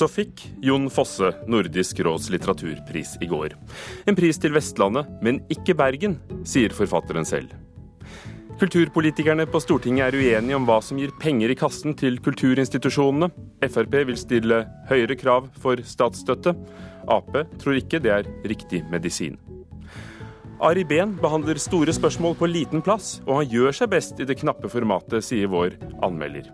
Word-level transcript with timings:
så 0.00 0.08
fikk 0.08 0.46
Jon 0.64 0.88
Fosse 0.92 1.34
Nordisk 1.50 2.00
råds 2.06 2.30
litteraturpris 2.32 3.18
i 3.20 3.28
går. 3.28 3.56
En 4.08 4.16
pris 4.16 4.40
til 4.40 4.54
Vestlandet, 4.56 5.08
men 5.24 5.42
ikke 5.52 5.76
Bergen, 5.76 6.16
sier 6.48 6.72
forfatteren 6.72 7.28
selv. 7.28 7.52
Kulturpolitikerne 8.60 9.46
på 9.48 9.60
Stortinget 9.62 10.10
er 10.10 10.16
uenige 10.20 10.56
om 10.58 10.66
hva 10.68 10.80
som 10.84 10.98
gir 11.00 11.12
penger 11.20 11.52
i 11.52 11.56
kassen 11.56 11.94
til 11.96 12.18
kulturinstitusjonene. 12.20 13.30
Frp 13.64 13.94
vil 14.08 14.18
stille 14.20 14.58
høyere 14.90 15.16
krav 15.20 15.48
for 15.62 15.80
statsstøtte. 15.80 16.52
Ap 17.08 17.32
tror 17.60 17.78
ikke 17.78 18.02
det 18.04 18.12
er 18.18 18.28
riktig 18.44 18.82
medisin. 18.92 19.38
Ari 20.60 20.84
Behn 20.84 21.14
behandler 21.16 21.56
store 21.56 21.92
spørsmål 21.96 22.36
på 22.36 22.50
liten 22.52 22.84
plass, 22.84 23.22
og 23.24 23.40
han 23.40 23.48
gjør 23.48 23.78
seg 23.80 23.94
best 23.96 24.20
i 24.20 24.28
det 24.28 24.36
knappe 24.42 24.68
formatet, 24.68 25.24
sier 25.24 25.48
vår 25.48 25.78
anmelder. 26.04 26.52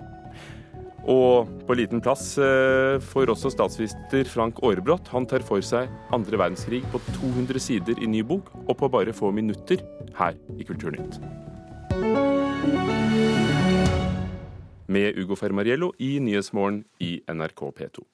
Og 1.04 1.50
på 1.68 1.76
liten 1.76 2.00
plass 2.02 2.32
eh, 2.40 2.96
får 3.12 3.30
også 3.34 3.52
statsminister 3.52 4.26
Frank 4.30 4.58
Aarebrot. 4.64 5.10
Han 5.12 5.28
tar 5.28 5.44
for 5.46 5.62
seg 5.62 5.90
andre 6.14 6.40
verdenskrig 6.40 6.80
på 6.90 7.00
200 7.12 7.62
sider 7.62 8.00
i 8.00 8.08
ny 8.10 8.24
bok, 8.26 8.48
og 8.64 8.74
på 8.80 8.90
bare 8.90 9.14
få 9.14 9.30
minutter 9.34 9.84
her 10.16 10.38
i 10.56 10.66
Kulturnytt. 10.66 11.20
Med 14.86 15.18
Ugo 15.18 15.36
Fermariello 15.38 15.92
i 16.02 16.16
Nyhetsmorgen 16.22 16.84
i 17.02 17.18
NRK 17.28 17.62
P2. 17.76 18.06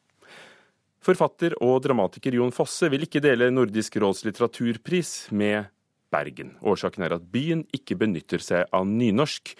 Forfatter 1.02 1.56
og 1.64 1.80
dramatiker 1.82 2.36
Jon 2.38 2.52
Fosse 2.54 2.86
vil 2.92 3.08
ikke 3.08 3.22
dele 3.24 3.50
Nordisk 3.50 3.96
råds 3.98 4.22
litteraturpris 4.28 5.32
med 5.34 5.66
Bergen. 6.12 6.54
Årsaken 6.62 7.06
er 7.06 7.16
at 7.16 7.24
byen 7.32 7.64
ikke 7.74 7.96
benytter 7.98 8.42
seg 8.42 8.68
av 8.70 8.86
nynorsk. 8.86 9.56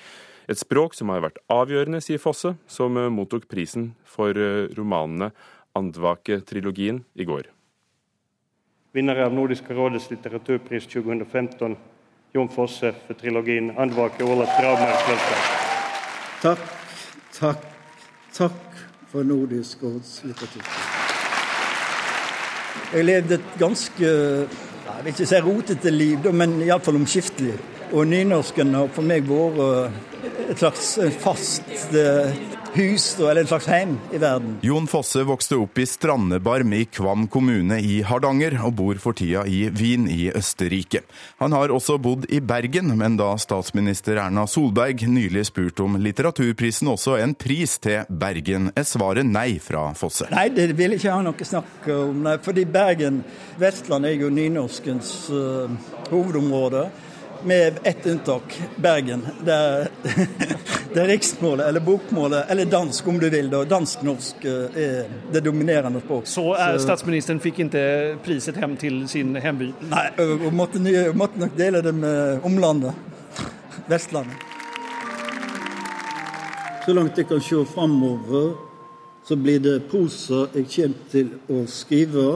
Et 0.51 0.59
språk 0.59 0.97
som 0.98 1.12
har 1.12 1.23
vært 1.23 1.39
avgjørende, 1.53 2.01
sier 2.03 2.19
Fosse, 2.23 2.55
som 2.67 2.98
mottok 3.15 3.47
prisen 3.51 3.93
for 4.09 4.35
eh, 4.35 4.67
romanene 4.77 5.31
Andvake-trilogien 5.79 7.03
i 7.15 7.27
går. 7.29 7.49
Vinner 8.93 9.23
av 9.25 9.33
Nordisk 9.33 9.71
rådets 9.73 10.11
litteraturpris 10.11 10.89
2015, 10.91 11.77
Jon 12.34 12.51
Fosse 12.53 12.93
for 13.07 13.17
trilogien 13.17 13.71
'Andvake 13.77 14.25
Ola 14.25 14.45
Stravmark'. 14.51 15.15
Takk, 16.43 16.67
takk, 17.39 17.65
takk 18.34 18.83
for 19.12 19.25
Nordisk 19.25 19.83
råds 19.83 20.21
litteraturpris. 20.25 20.91
Jeg 22.93 23.05
levde 23.05 23.34
et 23.34 23.56
ganske 23.59 24.09
jeg 24.93 25.05
vil 25.05 25.12
ikke 25.12 25.27
si 25.27 25.39
rotete 25.41 25.91
liv, 25.91 26.27
men 26.34 26.61
iallfall 26.62 26.99
omskiftelig. 27.01 27.55
Og 27.93 28.06
nynorsken 28.06 28.75
har 28.75 28.91
for 28.93 29.03
meg 29.03 29.25
vært 29.27 30.31
et 30.51 30.59
slags 30.59 30.98
fast 31.23 31.62
hus, 32.75 33.21
eller 33.21 33.41
en 33.41 33.47
slags 33.47 33.67
heim 33.67 33.98
i 34.12 34.19
verden. 34.19 34.57
Jon 34.65 34.87
Fosse 34.89 35.23
vokste 35.29 35.59
opp 35.61 35.79
i 35.79 35.87
Strandebarm 35.87 36.73
i 36.73 36.84
Kvam 36.84 37.27
kommune 37.31 37.79
i 37.81 38.01
Hardanger, 38.07 38.57
og 38.65 38.77
bor 38.79 39.01
for 39.03 39.17
tida 39.17 39.45
i 39.49 39.67
Wien 39.77 40.09
i 40.11 40.31
Østerrike. 40.33 41.03
Han 41.43 41.53
har 41.57 41.73
også 41.75 41.99
bodd 42.03 42.27
i 42.33 42.41
Bergen, 42.41 42.95
men 42.99 43.19
da 43.21 43.34
statsminister 43.41 44.21
Erna 44.25 44.47
Solberg 44.49 45.05
nylig 45.09 45.47
spurte 45.51 45.84
om 45.84 45.99
litteraturprisen 46.01 46.91
også 46.93 47.19
en 47.21 47.37
pris 47.37 47.77
til 47.83 48.09
Bergen, 48.09 48.73
er 48.77 48.89
svaret 48.89 49.29
nei 49.29 49.59
fra 49.62 49.91
Fosse. 49.99 50.31
Nei, 50.33 50.49
det 50.55 50.71
vil 50.79 50.97
ikke 50.97 51.12
ha 51.12 51.23
noe 51.25 51.49
snakk 51.49 51.89
om, 51.93 52.25
nei, 52.25 52.39
fordi 52.43 52.67
Bergen, 52.73 53.23
Vestland 53.61 54.09
er 54.09 54.17
jo 54.17 54.33
nynorskens 54.33 55.15
uh, 55.33 55.69
hovedområde 56.09 56.87
med 57.45 57.79
ett 57.83 58.07
unntak, 58.07 58.62
Bergen. 58.77 59.27
Der, 59.45 59.89
der 60.95 61.07
riksmålet, 61.07 61.67
eller 61.67 61.81
bokmålet, 61.81 62.45
eller 62.49 62.65
dansk 62.65 63.09
om 63.09 63.19
du 63.19 63.31
vil, 63.31 63.50
da. 63.50 63.65
Dansk-norsk 63.65 64.44
eh, 64.44 64.83
er 64.84 65.11
det 65.33 65.41
dominerende 65.41 66.00
språk. 66.05 66.27
Så 66.27 66.47
er, 66.55 66.78
statsministeren 66.83 67.41
fikk 67.43 67.62
ikke 67.66 67.84
priset 68.25 68.61
hjem 68.61 68.77
til 68.81 69.03
sin 69.09 69.34
hjemby? 69.37 69.72
Nei, 69.91 70.06
hun 70.19 70.56
måtte, 70.56 70.83
måtte 71.16 71.43
nok 71.43 71.59
dele 71.59 71.83
det 71.84 71.94
med 71.97 72.47
omlandet. 72.49 72.94
Vestlandet. 73.91 74.49
Så 76.87 76.93
langt 76.93 77.19
jeg 77.19 77.28
kan 77.31 77.41
se 77.41 77.65
framover, 77.75 78.56
så 79.25 79.37
blir 79.39 79.61
det 79.62 79.77
prosa 79.91 80.49
jeg 80.55 80.66
kommer 80.75 81.12
til 81.12 81.37
å 81.47 81.62
skrive, 81.71 82.27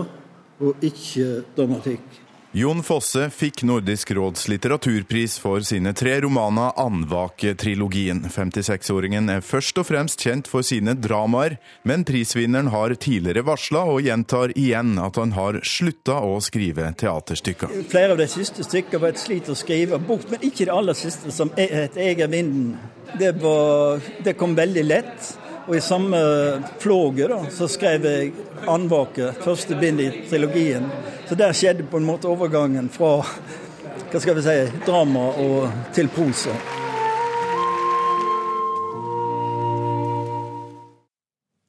og 0.62 0.86
ikke 0.86 1.42
dramatikk. 1.56 2.25
Jon 2.56 2.78
Fosse 2.82 3.26
fikk 3.28 3.66
Nordisk 3.68 4.14
råds 4.16 4.46
litteraturpris 4.48 5.34
for 5.42 5.60
sine 5.60 5.90
tre 5.92 6.14
romaner 6.24 6.70
Andvake-trilogien. 6.80 8.22
56-åringen 8.32 9.28
er 9.28 9.44
først 9.44 9.76
og 9.82 9.84
fremst 9.90 10.24
kjent 10.24 10.48
for 10.48 10.64
sine 10.64 10.94
dramaer, 10.96 11.58
men 11.84 12.06
prisvinneren 12.08 12.72
har 12.72 12.96
tidligere 12.96 13.44
varsla 13.44 13.84
og 13.92 14.00
gjentar 14.08 14.56
igjen 14.56 14.96
at 15.04 15.20
han 15.20 15.36
har 15.36 15.60
slutta 15.68 16.22
å 16.24 16.38
skrive 16.40 16.88
teaterstykker. 16.96 17.76
Flere 17.92 18.16
av 18.16 18.24
de 18.24 18.30
siste 18.38 18.64
stykkene 18.64 19.04
var 19.04 19.12
et 19.12 19.20
slit 19.20 19.52
å 19.52 19.60
skrive 19.60 20.00
bort, 20.00 20.24
men 20.32 20.40
ikke 20.40 20.64
det 20.64 20.78
aller 20.80 20.96
siste, 20.96 21.28
som 21.28 21.52
het 21.60 21.92
'Jeg 21.92 22.24
er 22.24 22.32
vinden'. 22.32 22.78
Det, 23.20 23.36
var, 23.36 24.00
det 24.24 24.32
kom 24.32 24.56
veldig 24.56 24.84
lett. 24.84 25.36
Og 25.66 25.76
i 25.76 25.80
samme 25.82 26.18
floget 26.78 27.30
da, 27.32 27.40
så 27.50 27.66
skrev 27.68 28.04
jeg 28.06 28.32
Andvake, 28.70 29.32
første 29.42 29.74
bind 29.80 30.00
i 30.00 30.10
trilogien. 30.30 30.86
Så 31.28 31.34
der 31.34 31.54
skjedde 31.54 31.86
på 31.90 31.98
en 31.98 32.06
måte 32.06 32.30
overgangen 32.30 32.86
fra 32.92 33.18
hva 34.12 34.22
skal 34.22 34.38
vi 34.38 34.46
si, 34.46 34.58
drama 34.86 35.28
og 35.42 35.88
til 35.94 36.10
prosa. 36.14 36.54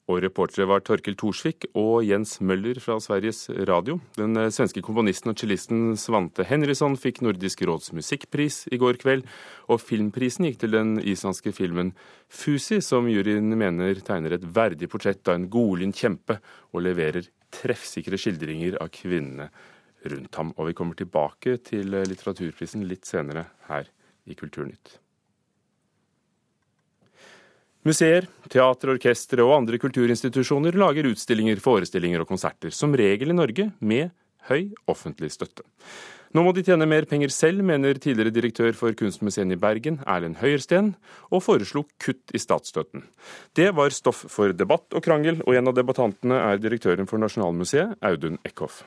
Og 0.08 0.22
reportere 0.24 0.64
var 0.64 0.80
Torkel 0.80 1.18
Thorsvik 1.20 1.66
og 1.76 2.00
Jens 2.06 2.38
Møller 2.40 2.78
fra 2.80 2.94
Sveriges 3.02 3.42
Radio. 3.68 3.98
Den 4.16 4.38
eh, 4.40 4.48
svenske 4.54 4.80
komponisten 4.84 5.34
og 5.34 5.36
cellisten 5.36 5.98
Svante 6.00 6.46
Henrysson 6.48 6.94
fikk 6.96 7.20
Nordisk 7.26 7.60
råds 7.68 7.92
musikkpris 7.92 8.62
i 8.72 8.78
går 8.80 8.96
kveld. 9.02 9.26
Og 9.68 9.82
filmprisen 9.84 10.48
gikk 10.48 10.62
til 10.62 10.72
den 10.72 10.94
islandske 11.02 11.52
filmen 11.52 11.92
Fusi, 12.32 12.80
som 12.84 13.10
juryen 13.12 13.52
mener 13.60 14.00
tegner 14.06 14.38
et 14.38 14.46
verdig 14.56 14.88
portrett 14.88 15.28
av 15.28 15.36
en 15.36 15.48
godlynt 15.52 16.00
kjempe 16.00 16.38
og 16.72 16.86
leverer 16.86 17.28
treffsikre 17.52 18.16
skildringer 18.20 18.78
av 18.80 18.88
kvinnene 18.96 19.50
rundt 20.08 20.40
ham. 20.40 20.54
Og 20.56 20.70
vi 20.70 20.78
kommer 20.78 20.96
tilbake 20.96 21.58
til 21.68 21.92
litteraturprisen 21.92 22.88
litt 22.88 23.04
senere 23.08 23.44
her 23.68 23.92
i 24.24 24.36
Kulturnytt. 24.40 24.96
Museer, 27.86 28.26
teater, 28.50 28.90
orkestre 28.96 29.44
og 29.46 29.54
andre 29.60 29.78
kulturinstitusjoner 29.78 30.74
lager 30.78 31.06
utstillinger, 31.12 31.60
forestillinger 31.62 32.24
og 32.24 32.30
konserter, 32.30 32.74
som 32.74 32.94
regel 32.98 33.30
i 33.30 33.36
Norge 33.38 33.68
med 33.78 34.10
høy 34.48 34.72
offentlig 34.90 35.30
støtte. 35.30 35.62
Nå 36.36 36.42
må 36.44 36.52
de 36.52 36.64
tjene 36.66 36.84
mer 36.90 37.06
penger 37.08 37.32
selv, 37.32 37.62
mener 37.64 37.96
tidligere 37.96 38.34
direktør 38.34 38.74
for 38.76 38.92
Kunstmuseet 38.98 39.54
i 39.54 39.60
Bergen, 39.60 40.02
Erlend 40.04 40.42
Høyersten, 40.42 40.92
og 41.32 41.40
foreslo 41.46 41.86
kutt 42.02 42.34
i 42.36 42.42
statsstøtten. 42.42 43.06
Det 43.56 43.70
var 43.78 43.94
stoff 43.96 44.26
for 44.28 44.52
debatt 44.52 44.92
og 44.92 45.06
krangel, 45.06 45.40
og 45.46 45.56
en 45.56 45.72
av 45.72 45.78
debattantene 45.78 46.42
er 46.50 46.60
direktøren 46.60 47.08
for 47.08 47.22
Nasjonalmuseet, 47.22 47.96
Audun 48.04 48.42
Eckhoff. 48.44 48.82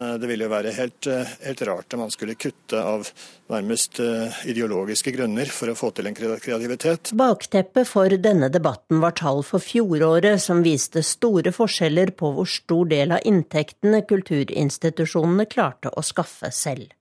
Eh, 0.00 0.14
det 0.14 0.28
ville 0.30 0.46
jo 0.46 0.52
være 0.52 0.72
helt, 0.76 1.06
eh, 1.10 1.30
helt, 1.42 1.62
rart 1.66 1.94
om 1.94 2.04
man 2.04 2.10
skulle 2.10 2.36
kutte 2.38 2.78
av 2.78 3.08
nærmest 3.50 3.98
eh, 4.00 4.36
ideologiske 4.46 5.10
grunner 5.16 5.50
for 5.50 5.72
å 5.72 5.74
få 5.78 5.90
til 5.94 6.06
en 6.06 6.14
kreativitet. 6.14 7.10
Bakteppet 7.18 7.88
for 7.88 8.14
denne 8.14 8.50
debatten 8.54 9.02
var 9.02 9.16
tall 9.18 9.42
for 9.42 9.58
fjoråret 9.62 10.38
som 10.42 10.62
viste 10.62 11.02
store 11.02 11.50
forskjeller 11.54 12.14
på 12.14 12.30
hvor 12.36 12.46
stor 12.46 12.86
del 12.92 13.16
av 13.16 13.26
inntektene 13.26 14.04
kulturinstitusjonene 14.06 15.48
klarte 15.50 15.90
å 15.90 16.06
skaffe 16.06 16.52
selv. 16.54 16.94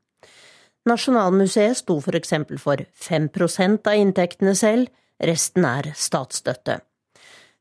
Nasjonalmuseet 0.87 1.77
sto 1.83 1.99
for 2.01 2.15
eksempel 2.15 2.57
for 2.57 2.81
5% 2.95 3.89
av 3.91 4.01
inntektene 4.01 4.55
selv, 4.55 4.89
resten 5.21 5.65
er 5.67 5.91
statsstøtte. 5.93 6.79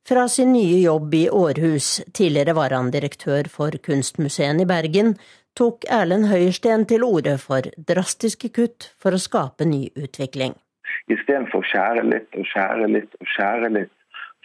Fra 0.09 0.29
sin 0.29 0.53
nye 0.53 0.81
jobb 0.81 1.15
i 1.15 1.31
Århus, 1.31 2.03
tidligere 2.13 2.53
var 2.53 2.71
han 2.71 2.93
direktør 2.95 3.49
for 3.51 3.75
Kunstmuseet 3.83 4.61
i 4.63 4.67
Bergen, 4.71 5.17
tok 5.59 5.83
Erlend 5.91 6.29
Høiersten 6.31 6.85
til 6.87 7.03
orde 7.03 7.33
for 7.43 7.67
drastiske 7.89 8.53
kutt 8.55 8.87
for 9.03 9.17
å 9.17 9.19
skape 9.19 9.67
ny 9.67 9.89
utvikling. 9.99 10.55
Istedenfor 11.11 11.59
å 11.59 11.69
skjære 11.73 12.07
litt 12.13 12.39
og 12.39 12.47
skjære 12.53 12.89
litt 12.95 13.19
og 13.19 13.33
skjære 13.35 13.73
litt, 13.81 13.93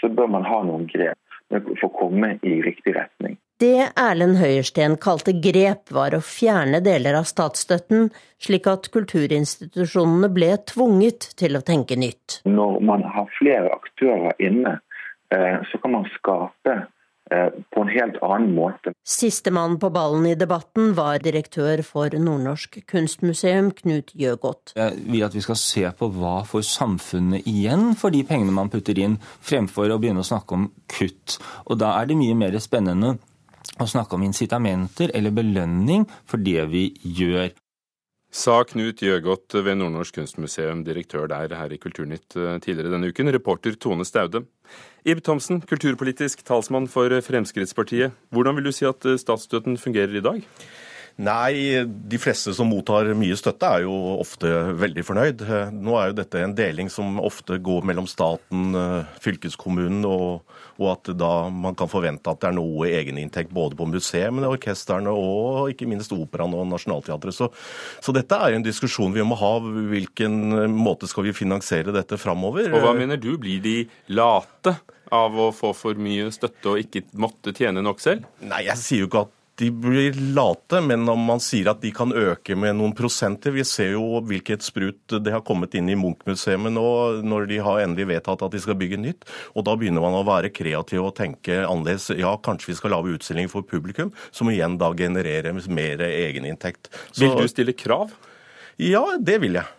så 0.02 0.10
bør 0.10 0.34
man 0.34 0.50
ha 0.50 0.64
noen 0.66 0.90
grep 0.90 1.20
for 1.52 1.92
å 1.92 1.94
komme 2.00 2.34
i 2.42 2.58
riktig 2.66 2.98
retning. 2.98 3.38
Det 3.62 3.92
Erlend 3.94 4.40
Høiersten 4.42 4.98
kalte 4.98 5.36
grep, 5.38 5.92
var 5.94 6.16
å 6.18 6.26
fjerne 6.26 6.82
deler 6.82 7.20
av 7.20 7.30
statsstøtten, 7.30 8.08
slik 8.42 8.66
at 8.66 8.90
kulturinstitusjonene 8.96 10.34
ble 10.34 10.56
tvunget 10.74 11.36
til 11.38 11.60
å 11.60 11.62
tenke 11.62 12.00
nytt. 12.02 12.42
Når 12.50 12.80
man 12.82 13.06
har 13.06 13.30
flere 13.38 13.70
aktører 13.76 14.34
inne 14.42 14.80
så 15.72 15.80
kan 15.82 15.94
man 15.96 16.08
skape 16.18 16.74
eh, 17.32 17.48
på 17.72 17.84
en 17.84 17.92
helt 17.92 18.18
annen 18.26 18.52
måte. 18.56 18.94
Sistemann 19.08 19.78
på 19.80 19.90
ballen 19.94 20.26
i 20.28 20.36
debatten 20.36 20.94
var 20.98 21.24
direktør 21.24 21.84
for 21.88 22.12
Nordnorsk 22.12 22.82
kunstmuseum, 22.92 23.72
Knut 23.78 24.14
Gjøgodt. 24.18 24.76
Jeg 24.76 25.00
vil 25.08 25.26
at 25.28 25.38
vi 25.38 25.44
skal 25.46 25.60
se 25.62 25.88
på 25.98 26.12
hva 26.18 26.42
får 26.48 26.68
samfunnet 26.68 27.48
igjen 27.50 27.94
for 28.00 28.14
de 28.14 28.26
pengene 28.28 28.56
man 28.56 28.72
putter 28.74 29.00
inn, 29.00 29.20
fremfor 29.40 29.94
å 29.94 30.00
begynne 30.02 30.26
å 30.26 30.32
snakke 30.32 30.58
om 30.60 30.70
kutt. 30.92 31.40
Og 31.70 31.80
da 31.80 31.96
er 32.00 32.12
det 32.12 32.20
mye 32.20 32.38
mer 32.38 32.60
spennende 32.64 33.16
å 33.82 33.88
snakke 33.90 34.18
om 34.18 34.24
incitamenter 34.26 35.14
eller 35.16 35.34
belønning 35.34 36.06
for 36.28 36.42
det 36.44 36.66
vi 36.72 36.90
gjør. 37.02 37.52
Sa 38.32 38.62
Knut 38.64 39.02
Gjøgodt 39.04 39.52
ved 39.60 39.76
Nordnorsk 39.76 40.16
kunstmuseum, 40.16 40.86
direktør 40.88 41.28
der 41.28 41.52
her 41.52 41.74
i 41.76 41.80
Kulturnytt 41.82 42.38
eh, 42.40 42.62
tidligere 42.64 42.94
denne 42.94 43.10
uken. 43.12 43.28
Reporter 43.36 43.76
Tone 43.76 44.08
Staude. 44.08 44.46
Ib 45.04 45.20
Thomsen, 45.20 45.60
kulturpolitisk 45.68 46.46
talsmann 46.48 46.88
for 46.88 47.12
Fremskrittspartiet. 47.28 48.16
Hvordan 48.32 48.56
vil 48.56 48.70
du 48.70 48.72
si 48.72 48.88
at 48.88 49.04
eh, 49.04 49.20
statsstøtten 49.20 49.76
fungerer 49.76 50.16
i 50.16 50.24
dag? 50.24 50.48
Nei, 51.22 51.84
de 51.86 52.20
fleste 52.22 52.54
som 52.56 52.70
mottar 52.72 53.10
mye 53.18 53.36
støtte 53.38 53.68
er 53.68 53.84
jo 53.84 53.94
ofte 54.22 54.50
veldig 54.80 55.04
fornøyd. 55.06 55.44
Nå 55.76 55.98
er 56.00 56.10
jo 56.10 56.18
dette 56.22 56.42
en 56.42 56.56
deling 56.58 56.90
som 56.92 57.20
ofte 57.22 57.60
går 57.62 57.86
mellom 57.90 58.08
staten, 58.10 58.78
fylkeskommunen, 59.22 60.06
og, 60.08 60.46
og 60.80 60.88
at 60.94 61.12
da 61.20 61.34
man 61.52 61.76
kan 61.78 61.92
forvente 61.92 62.32
at 62.32 62.42
det 62.42 62.50
er 62.52 62.58
noe 62.58 62.90
egeninntekt 62.90 63.52
både 63.54 63.78
på 63.78 63.90
museene, 63.92 64.48
orkestrene 64.50 65.12
og 65.12 65.74
ikke 65.74 65.90
minst 65.90 66.16
operaen 66.16 66.56
og 66.58 66.70
Nationaltheatret. 66.72 67.36
Så, 67.36 67.52
så, 68.00 68.16
dette 68.16 68.40
er 68.40 68.56
en 68.56 68.66
diskusjon 68.66 69.14
vi 69.14 69.26
må 69.26 69.38
ha. 69.40 69.54
Hvilken 69.92 70.72
måte 70.74 71.10
skal 71.12 71.28
vi 71.28 71.36
finansiere 71.36 71.94
dette 71.96 72.20
framover? 72.22 72.72
Og 72.72 72.86
hva 72.86 72.96
mener 72.98 73.20
du, 73.22 73.36
blir 73.42 73.62
de 73.64 73.78
late 74.16 74.78
av 75.12 75.36
å 75.36 75.52
få 75.54 75.74
for 75.76 76.00
mye 76.00 76.32
støtte 76.34 76.72
og 76.72 76.82
ikke 76.82 77.04
måtte 77.20 77.54
tjene 77.56 77.84
nok 77.84 78.02
selv? 78.04 78.26
Nei, 78.42 78.64
jeg 78.70 78.80
sier 78.80 79.04
jo 79.04 79.12
ikke 79.12 79.26
at 79.28 79.38
de 79.62 79.70
blir 79.72 80.16
late, 80.34 80.80
men 80.82 81.10
om 81.10 81.20
man 81.22 81.42
sier 81.44 81.68
at 81.70 81.84
de 81.84 81.92
kan 81.94 82.10
øke 82.18 82.56
med 82.58 82.80
noen 82.80 82.96
prosenter 82.98 83.54
Vi 83.54 83.62
ser 83.68 83.92
jo 83.94 84.22
hvilket 84.26 84.66
sprut 84.66 85.14
det 85.22 85.34
har 85.36 85.44
kommet 85.46 85.76
inn 85.78 85.92
i 85.92 85.98
Munch-museet 86.00 86.58
nå, 86.74 86.86
når 87.22 87.46
de 87.52 87.60
har 87.62 87.84
endelig 87.84 88.08
vedtatt 88.10 88.42
at 88.42 88.56
de 88.56 88.62
skal 88.64 88.80
bygge 88.80 88.98
nytt. 89.04 89.28
Og 89.54 89.68
da 89.68 89.76
begynner 89.78 90.02
man 90.02 90.18
å 90.18 90.24
være 90.26 90.50
kreativ 90.50 91.04
og 91.04 91.14
tenke 91.20 91.60
annerledes. 91.62 92.10
Ja, 92.18 92.34
kanskje 92.42 92.72
vi 92.72 92.80
skal 92.80 92.96
lage 92.96 93.14
utstilling 93.14 93.52
for 93.52 93.62
publikum, 93.68 94.10
som 94.34 94.50
igjen 94.50 94.80
da 94.82 94.90
genererer 94.98 95.54
mer 95.70 96.02
egeninntekt. 96.10 96.90
Så, 97.12 97.22
vil 97.22 97.38
du 97.38 97.52
stille 97.52 97.78
krav? 97.78 98.16
Ja, 98.82 99.04
det 99.22 99.38
vil 99.46 99.62
jeg. 99.62 99.70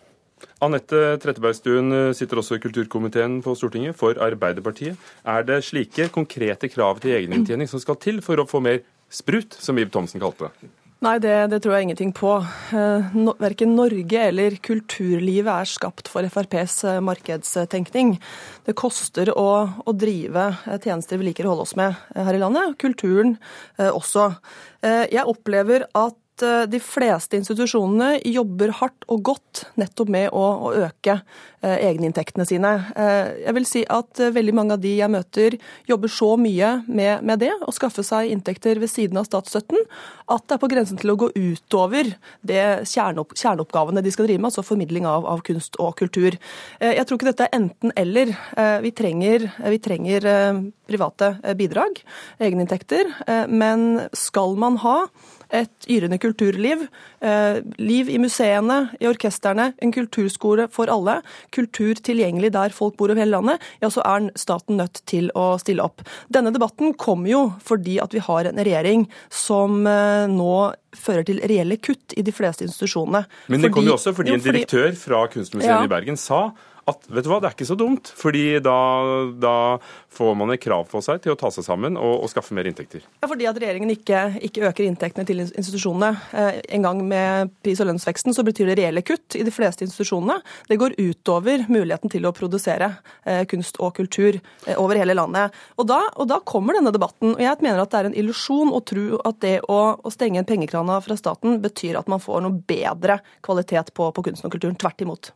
Anette 0.63 1.17
Trettebergstuen 1.23 2.15
sitter 2.15 2.39
også 2.39 2.55
i 2.59 2.63
kulturkomiteen 2.63 3.41
på 3.43 3.55
Stortinget 3.59 3.99
for 3.99 4.19
Arbeiderpartiet. 4.23 4.95
Er 5.27 5.43
det 5.47 5.65
slike 5.67 6.07
konkrete 6.15 6.71
krav 6.71 7.03
til 7.03 7.17
egeninntjening 7.19 7.71
som 7.71 7.83
skal 7.83 7.99
til 8.03 8.23
for 8.23 8.39
å 8.39 8.47
få 8.47 8.63
mer 8.63 8.83
sprut, 9.13 9.57
som 9.61 9.79
Ib 9.79 9.93
Thomsen 9.93 10.23
kalte 10.23 10.49
det? 10.49 10.73
Nei, 11.03 11.17
det, 11.19 11.33
det, 11.51 11.59
tror 11.65 11.75
jeg 11.75 11.89
ingenting 11.89 12.13
på. 12.15 12.37
Eh, 12.79 13.15
no, 13.19 13.33
verken 13.43 13.73
Norge 13.75 14.21
eller 14.29 14.55
kulturlivet 14.63 15.51
er 15.51 15.67
skapt 15.67 16.07
for 16.13 16.23
FrPs 16.31 16.77
eh, 16.87 17.01
markedstenkning. 17.03 18.13
Det 18.63 18.77
koster 18.79 19.33
å, 19.35 19.49
å 19.83 19.95
drive 19.99 20.45
eh, 20.63 20.79
tjenester 20.79 21.19
vi 21.19 21.27
liker 21.27 21.49
å 21.49 21.57
holde 21.57 21.67
oss 21.67 21.75
med 21.81 21.99
her 22.15 22.39
i 22.39 22.43
landet. 22.45 22.79
Kulturen 22.79 23.35
også. 23.83 24.29
Jeg 24.83 25.27
opplever 25.27 25.89
at 25.99 26.22
Eh, 26.43 26.65
de 26.71 26.81
fleste 26.83 27.39
institusjonene 27.39 28.19
jobber 28.29 28.73
hardt 28.81 29.07
og 29.13 29.23
godt 29.31 29.65
nettopp 29.81 30.11
med 30.13 30.29
å, 30.35 30.43
å 30.69 30.73
øke 30.87 31.15
eh, 31.63 31.77
egeninntektene 31.89 32.47
sine. 32.49 32.73
Eh, 32.99 33.45
jeg 33.47 33.57
vil 33.59 33.69
si 33.69 33.83
at 33.93 34.23
veldig 34.35 34.55
mange 34.57 34.77
av 34.77 34.83
de 34.83 34.95
jeg 34.99 35.13
møter, 35.13 35.57
jobber 35.89 36.13
så 36.13 36.33
mye 36.41 36.73
med, 36.87 37.23
med, 37.23 37.43
det, 37.43 37.53
å 37.67 37.75
skaffe 37.75 38.05
seg 38.07 38.33
inntekter 38.33 38.81
ved 38.83 38.91
siden 38.91 39.21
av 39.21 39.29
statsstøtten, 39.29 39.87
at 40.33 40.47
det 40.47 40.57
er 40.57 40.63
på 40.63 40.71
grensen 40.73 41.01
til 41.01 41.15
å 41.15 41.19
gå 41.21 41.31
utover 41.37 42.15
det 42.47 42.65
kjerneopp, 42.91 43.37
kjerneoppgavene 43.39 44.05
de 44.05 44.15
skal 44.15 44.29
drive 44.29 44.43
med, 44.43 44.51
altså 44.51 44.67
formidling 44.67 45.07
av, 45.09 45.27
av, 45.29 45.43
kunst 45.47 45.77
og 45.83 45.95
kultur. 45.99 46.37
Jeg 46.83 47.05
tror 47.07 47.19
ikke 47.19 47.31
dette 47.33 47.49
er 47.49 47.57
enten-eller. 47.57 48.31
Vi 48.85 48.93
trenger, 48.95 49.49
vi 49.73 49.79
trenger 49.83 50.27
private 50.89 51.33
bidrag, 51.59 51.99
egeninntekter, 52.39 53.11
men 53.51 54.05
skal 54.17 54.55
man 54.61 54.79
ha 54.85 54.97
et 55.53 55.89
yrende 55.93 56.19
kulturliv. 56.19 56.87
Eh, 57.21 57.61
liv 57.79 58.11
i 58.11 58.19
museene, 58.23 58.79
i 59.01 59.09
orkestrene, 59.11 59.73
en 59.83 59.95
kulturskole 59.95 60.69
for 60.73 60.91
alle. 60.93 61.21
Kultur 61.55 62.01
tilgjengelig 62.01 62.53
der 62.57 62.75
folk 62.75 62.97
bor 62.99 63.13
over 63.13 63.21
hele 63.21 63.37
landet. 63.37 63.63
Ja, 63.83 63.91
så 63.93 64.05
er 64.07 64.31
staten 64.41 64.81
nødt 64.81 65.03
til 65.09 65.31
å 65.39 65.53
stille 65.63 65.85
opp. 65.85 66.05
Denne 66.33 66.55
debatten 66.55 66.97
kommer 66.99 67.31
jo 67.31 67.43
fordi 67.63 67.99
at 68.03 68.15
vi 68.17 68.25
har 68.25 68.49
en 68.49 68.63
regjering 68.63 69.07
som 69.33 69.85
eh, 69.87 70.27
nå 70.31 70.57
fører 70.93 71.25
til 71.29 71.41
reelle 71.49 71.79
kutt 71.81 72.13
i 72.17 72.25
de 72.25 72.35
fleste 72.35 72.67
institusjonene. 72.67 73.25
Men 73.53 73.65
det 73.65 73.73
kommer 73.73 73.95
jo 73.95 73.97
også 73.97 74.13
fordi 74.17 74.35
en 74.37 74.45
direktør 74.45 74.93
fra 74.99 75.25
Kunstmuseet 75.33 75.73
ja. 75.73 75.81
i 75.85 75.91
Bergen 75.91 76.21
sa 76.21 76.51
at 76.91 77.05
vet 77.07 77.27
du 77.27 77.31
hva, 77.31 77.39
det 77.43 77.49
er 77.49 77.55
ikke 77.55 77.69
så 77.69 77.77
dumt. 77.79 78.11
fordi 78.19 78.59
da, 78.63 78.77
da 79.39 79.57
får 80.13 80.35
man 80.39 80.51
et 80.55 80.63
krav 80.63 80.89
på 80.91 81.01
seg 81.05 81.23
til 81.23 81.35
å 81.35 81.39
ta 81.39 81.51
seg 81.55 81.65
sammen 81.67 81.97
og, 81.97 82.25
og 82.25 82.31
skaffe 82.31 82.57
mer 82.57 82.67
inntekter. 82.69 83.05
Ja, 83.23 83.29
Fordi 83.31 83.47
at 83.49 83.59
regjeringen 83.61 83.93
ikke, 83.95 84.23
ikke, 84.49 84.65
øker 84.69 84.87
inntektene 84.87 85.27
til 85.29 85.45
institusjonene. 85.45 86.11
Eh, 86.39 86.61
en 86.77 86.87
gang 86.87 87.03
med 87.07 87.53
pris- 87.63 87.81
og 87.83 87.89
lønnsveksten 87.91 88.35
så 88.35 88.45
betyr 88.47 88.73
det 88.73 88.79
reelle 88.81 89.05
kutt 89.07 89.39
i 89.39 89.45
de 89.47 89.55
fleste 89.55 89.87
institusjonene. 89.87 90.41
Det 90.69 90.79
går 90.81 90.97
utover 90.99 91.67
muligheten 91.73 92.13
til 92.13 92.27
å 92.27 92.35
produsere 92.37 92.91
eh, 93.25 93.45
kunst 93.51 93.79
og 93.83 93.95
kultur 94.01 94.41
eh, 94.41 94.75
over 94.77 94.99
hele 94.99 95.17
landet. 95.19 95.55
Og 95.79 95.89
da, 95.91 96.01
og 96.17 96.31
da, 96.33 96.41
kommer 96.53 96.77
denne 96.77 96.93
debatten. 96.95 97.37
og 97.37 97.43
Jeg 97.43 97.63
mener 97.63 97.85
at 97.85 97.93
det 97.93 98.01
er 98.01 98.11
en 98.11 98.19
illusjon 98.25 98.75
å 98.75 98.83
tro 98.85 99.21
at 99.23 99.39
det 99.45 99.55
å, 99.71 99.81
å 100.03 100.13
stenge 100.13 100.43
en 100.43 100.49
pengekrana 100.49 100.99
fra 101.05 101.17
staten 101.19 101.61
betyr 101.63 102.01
at 102.01 102.11
man 102.11 102.23
får 102.23 102.43
noe 102.45 102.59
bedre 102.67 103.21
kvalitet 103.47 103.95
på, 103.95 104.11
på 104.11 104.27
kunsten 104.27 104.51
og 104.51 104.57
kulturen. 104.57 104.77
Tvert 104.83 105.07
imot. 105.07 105.33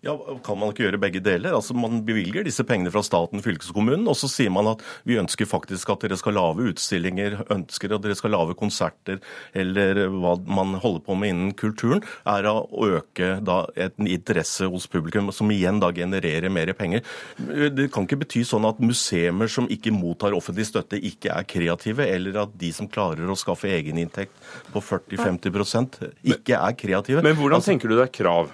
Ja, 0.00 0.14
Kan 0.44 0.56
man 0.56 0.70
ikke 0.72 0.86
gjøre 0.86 1.00
begge 1.00 1.20
deler? 1.20 1.52
Altså 1.58 1.74
Man 1.76 2.00
bevilger 2.06 2.44
disse 2.46 2.64
pengene 2.64 2.92
fra 2.92 3.02
staten, 3.04 3.42
fylkeskommunen, 3.44 4.06
og 4.08 4.16
så 4.16 4.30
sier 4.32 4.52
man 4.52 4.70
at 4.70 4.84
vi 5.08 5.18
ønsker 5.20 5.48
faktisk 5.48 5.92
at 5.92 6.06
dere 6.06 6.16
skal 6.16 6.38
lage 6.38 6.70
utstillinger, 6.70 7.36
ønsker 7.52 7.92
at 7.92 8.04
dere 8.06 8.16
skal 8.16 8.32
lage 8.32 8.56
konserter, 8.56 9.20
eller 9.52 10.06
hva 10.14 10.36
man 10.48 10.78
holder 10.80 11.04
på 11.04 11.16
med 11.20 11.34
innen 11.34 11.52
kulturen, 11.58 12.00
er 12.24 12.48
å 12.48 12.64
øke 12.86 13.34
da 13.44 13.58
et 13.76 13.98
interesse 14.00 14.70
hos 14.72 14.88
publikum, 14.90 15.28
som 15.36 15.52
igjen 15.52 15.82
da 15.82 15.92
genererer 15.92 16.52
mer 16.52 16.72
penger. 16.78 17.04
Det 17.36 17.90
kan 17.92 18.08
ikke 18.08 18.22
bety 18.24 18.44
sånn 18.48 18.68
at 18.68 18.80
museer 18.80 19.36
som 19.52 19.68
ikke 19.70 19.92
mottar 19.92 20.36
offentlig 20.36 20.70
støtte, 20.70 20.96
ikke 20.96 21.34
er 21.34 21.44
kreative, 21.48 22.08
eller 22.08 22.40
at 22.46 22.56
de 22.60 22.72
som 22.72 22.88
klarer 22.88 23.28
å 23.28 23.36
skaffe 23.38 23.68
egeninntekt 23.68 24.32
på 24.72 24.80
40-50% 24.80 26.00
ikke 26.32 26.56
er 26.56 26.76
kreative. 26.78 27.24
Men 27.26 27.36
hvordan 27.36 27.60
altså, 27.60 27.74
tenker 27.74 27.92
du 27.92 27.98
det 27.98 28.08
er 28.08 28.16
krav? 28.16 28.50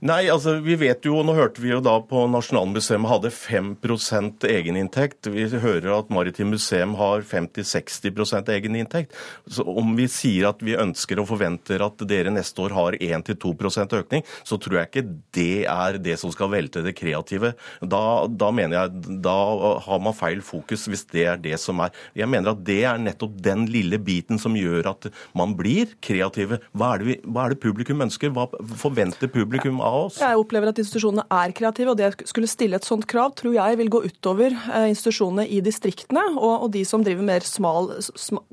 Nei, 0.00 0.30
altså 0.32 0.56
vi 0.64 0.76
vet 0.80 1.04
jo, 1.04 1.18
Nå 1.26 1.34
hørte 1.36 1.60
vi 1.62 1.72
jo 1.72 1.80
da 1.84 1.98
på 2.06 2.24
Nasjonalmuseet 2.30 3.04
hadde 3.10 3.30
5% 3.34 4.46
egeninntekt. 4.48 5.28
Vi 5.32 5.44
hører 5.50 5.90
at 5.98 6.12
Maritim 6.12 6.52
museum 6.54 6.94
har 6.98 7.24
50-60% 7.26 8.48
egeninntekt. 8.54 9.16
Så 9.46 9.64
om 9.66 9.92
vi 9.98 10.08
sier 10.10 10.48
at 10.50 10.62
vi 10.64 10.78
ønsker 10.78 11.20
og 11.20 11.28
forventer 11.32 11.84
at 11.84 12.04
dere 12.08 12.32
neste 12.32 12.64
år 12.64 12.76
har 12.76 12.96
1-2% 12.96 13.96
økning, 13.98 14.24
så 14.48 14.58
tror 14.60 14.80
jeg 14.80 14.90
ikke 14.90 15.04
det 15.36 15.64
er 15.70 15.98
det 16.02 16.16
som 16.20 16.32
skal 16.32 16.52
velte 16.52 16.84
det 16.84 16.94
kreative. 16.98 17.52
Da, 17.82 18.02
da 18.28 18.50
mener 18.54 18.78
jeg 18.78 19.20
da 19.24 19.36
har 19.84 20.02
man 20.02 20.16
feil 20.16 20.42
fokus, 20.44 20.86
hvis 20.90 21.04
det 21.12 21.26
er 21.34 21.42
det 21.42 21.58
som 21.60 21.82
er. 21.84 21.92
Jeg 22.18 22.30
mener 22.30 22.54
at 22.54 22.64
det 22.66 22.80
er 22.88 23.00
nettopp 23.02 23.36
den 23.44 23.66
lille 23.72 24.00
biten 24.02 24.40
som 24.40 24.56
gjør 24.56 24.92
at 24.94 25.10
man 25.38 25.56
blir 25.58 25.94
kreative. 26.04 26.62
Hva 26.72 26.94
er 26.94 27.02
det, 27.02 27.10
vi, 27.10 27.18
hva 27.28 27.46
er 27.46 27.54
det 27.54 27.62
publikum 27.62 28.02
ønsker? 28.04 28.32
Hva 28.32 28.48
forventer 28.80 29.30
publikum 29.32 29.81
av 29.82 30.06
oss? 30.06 30.20
Jeg 30.22 30.38
opplever 30.38 30.72
at 30.72 30.80
institusjonene 30.82 31.26
er 31.32 31.54
kreative, 31.56 31.92
og 31.92 32.00
det 32.00 32.28
skulle 32.30 32.50
stille 32.50 32.78
et 32.78 32.86
sånt 32.86 33.06
krav 33.10 33.34
tror 33.38 33.56
jeg 33.56 33.78
vil 33.80 33.90
gå 33.92 34.02
utover 34.06 34.54
eh, 34.54 34.88
institusjonene 34.92 35.46
i 35.48 35.60
distriktene 35.64 36.24
og, 36.36 36.66
og 36.66 36.72
de 36.74 36.84
som 36.88 37.04
driver 37.04 37.26
mer 37.26 37.46
smal, 37.46 37.92
smal, 38.00 38.44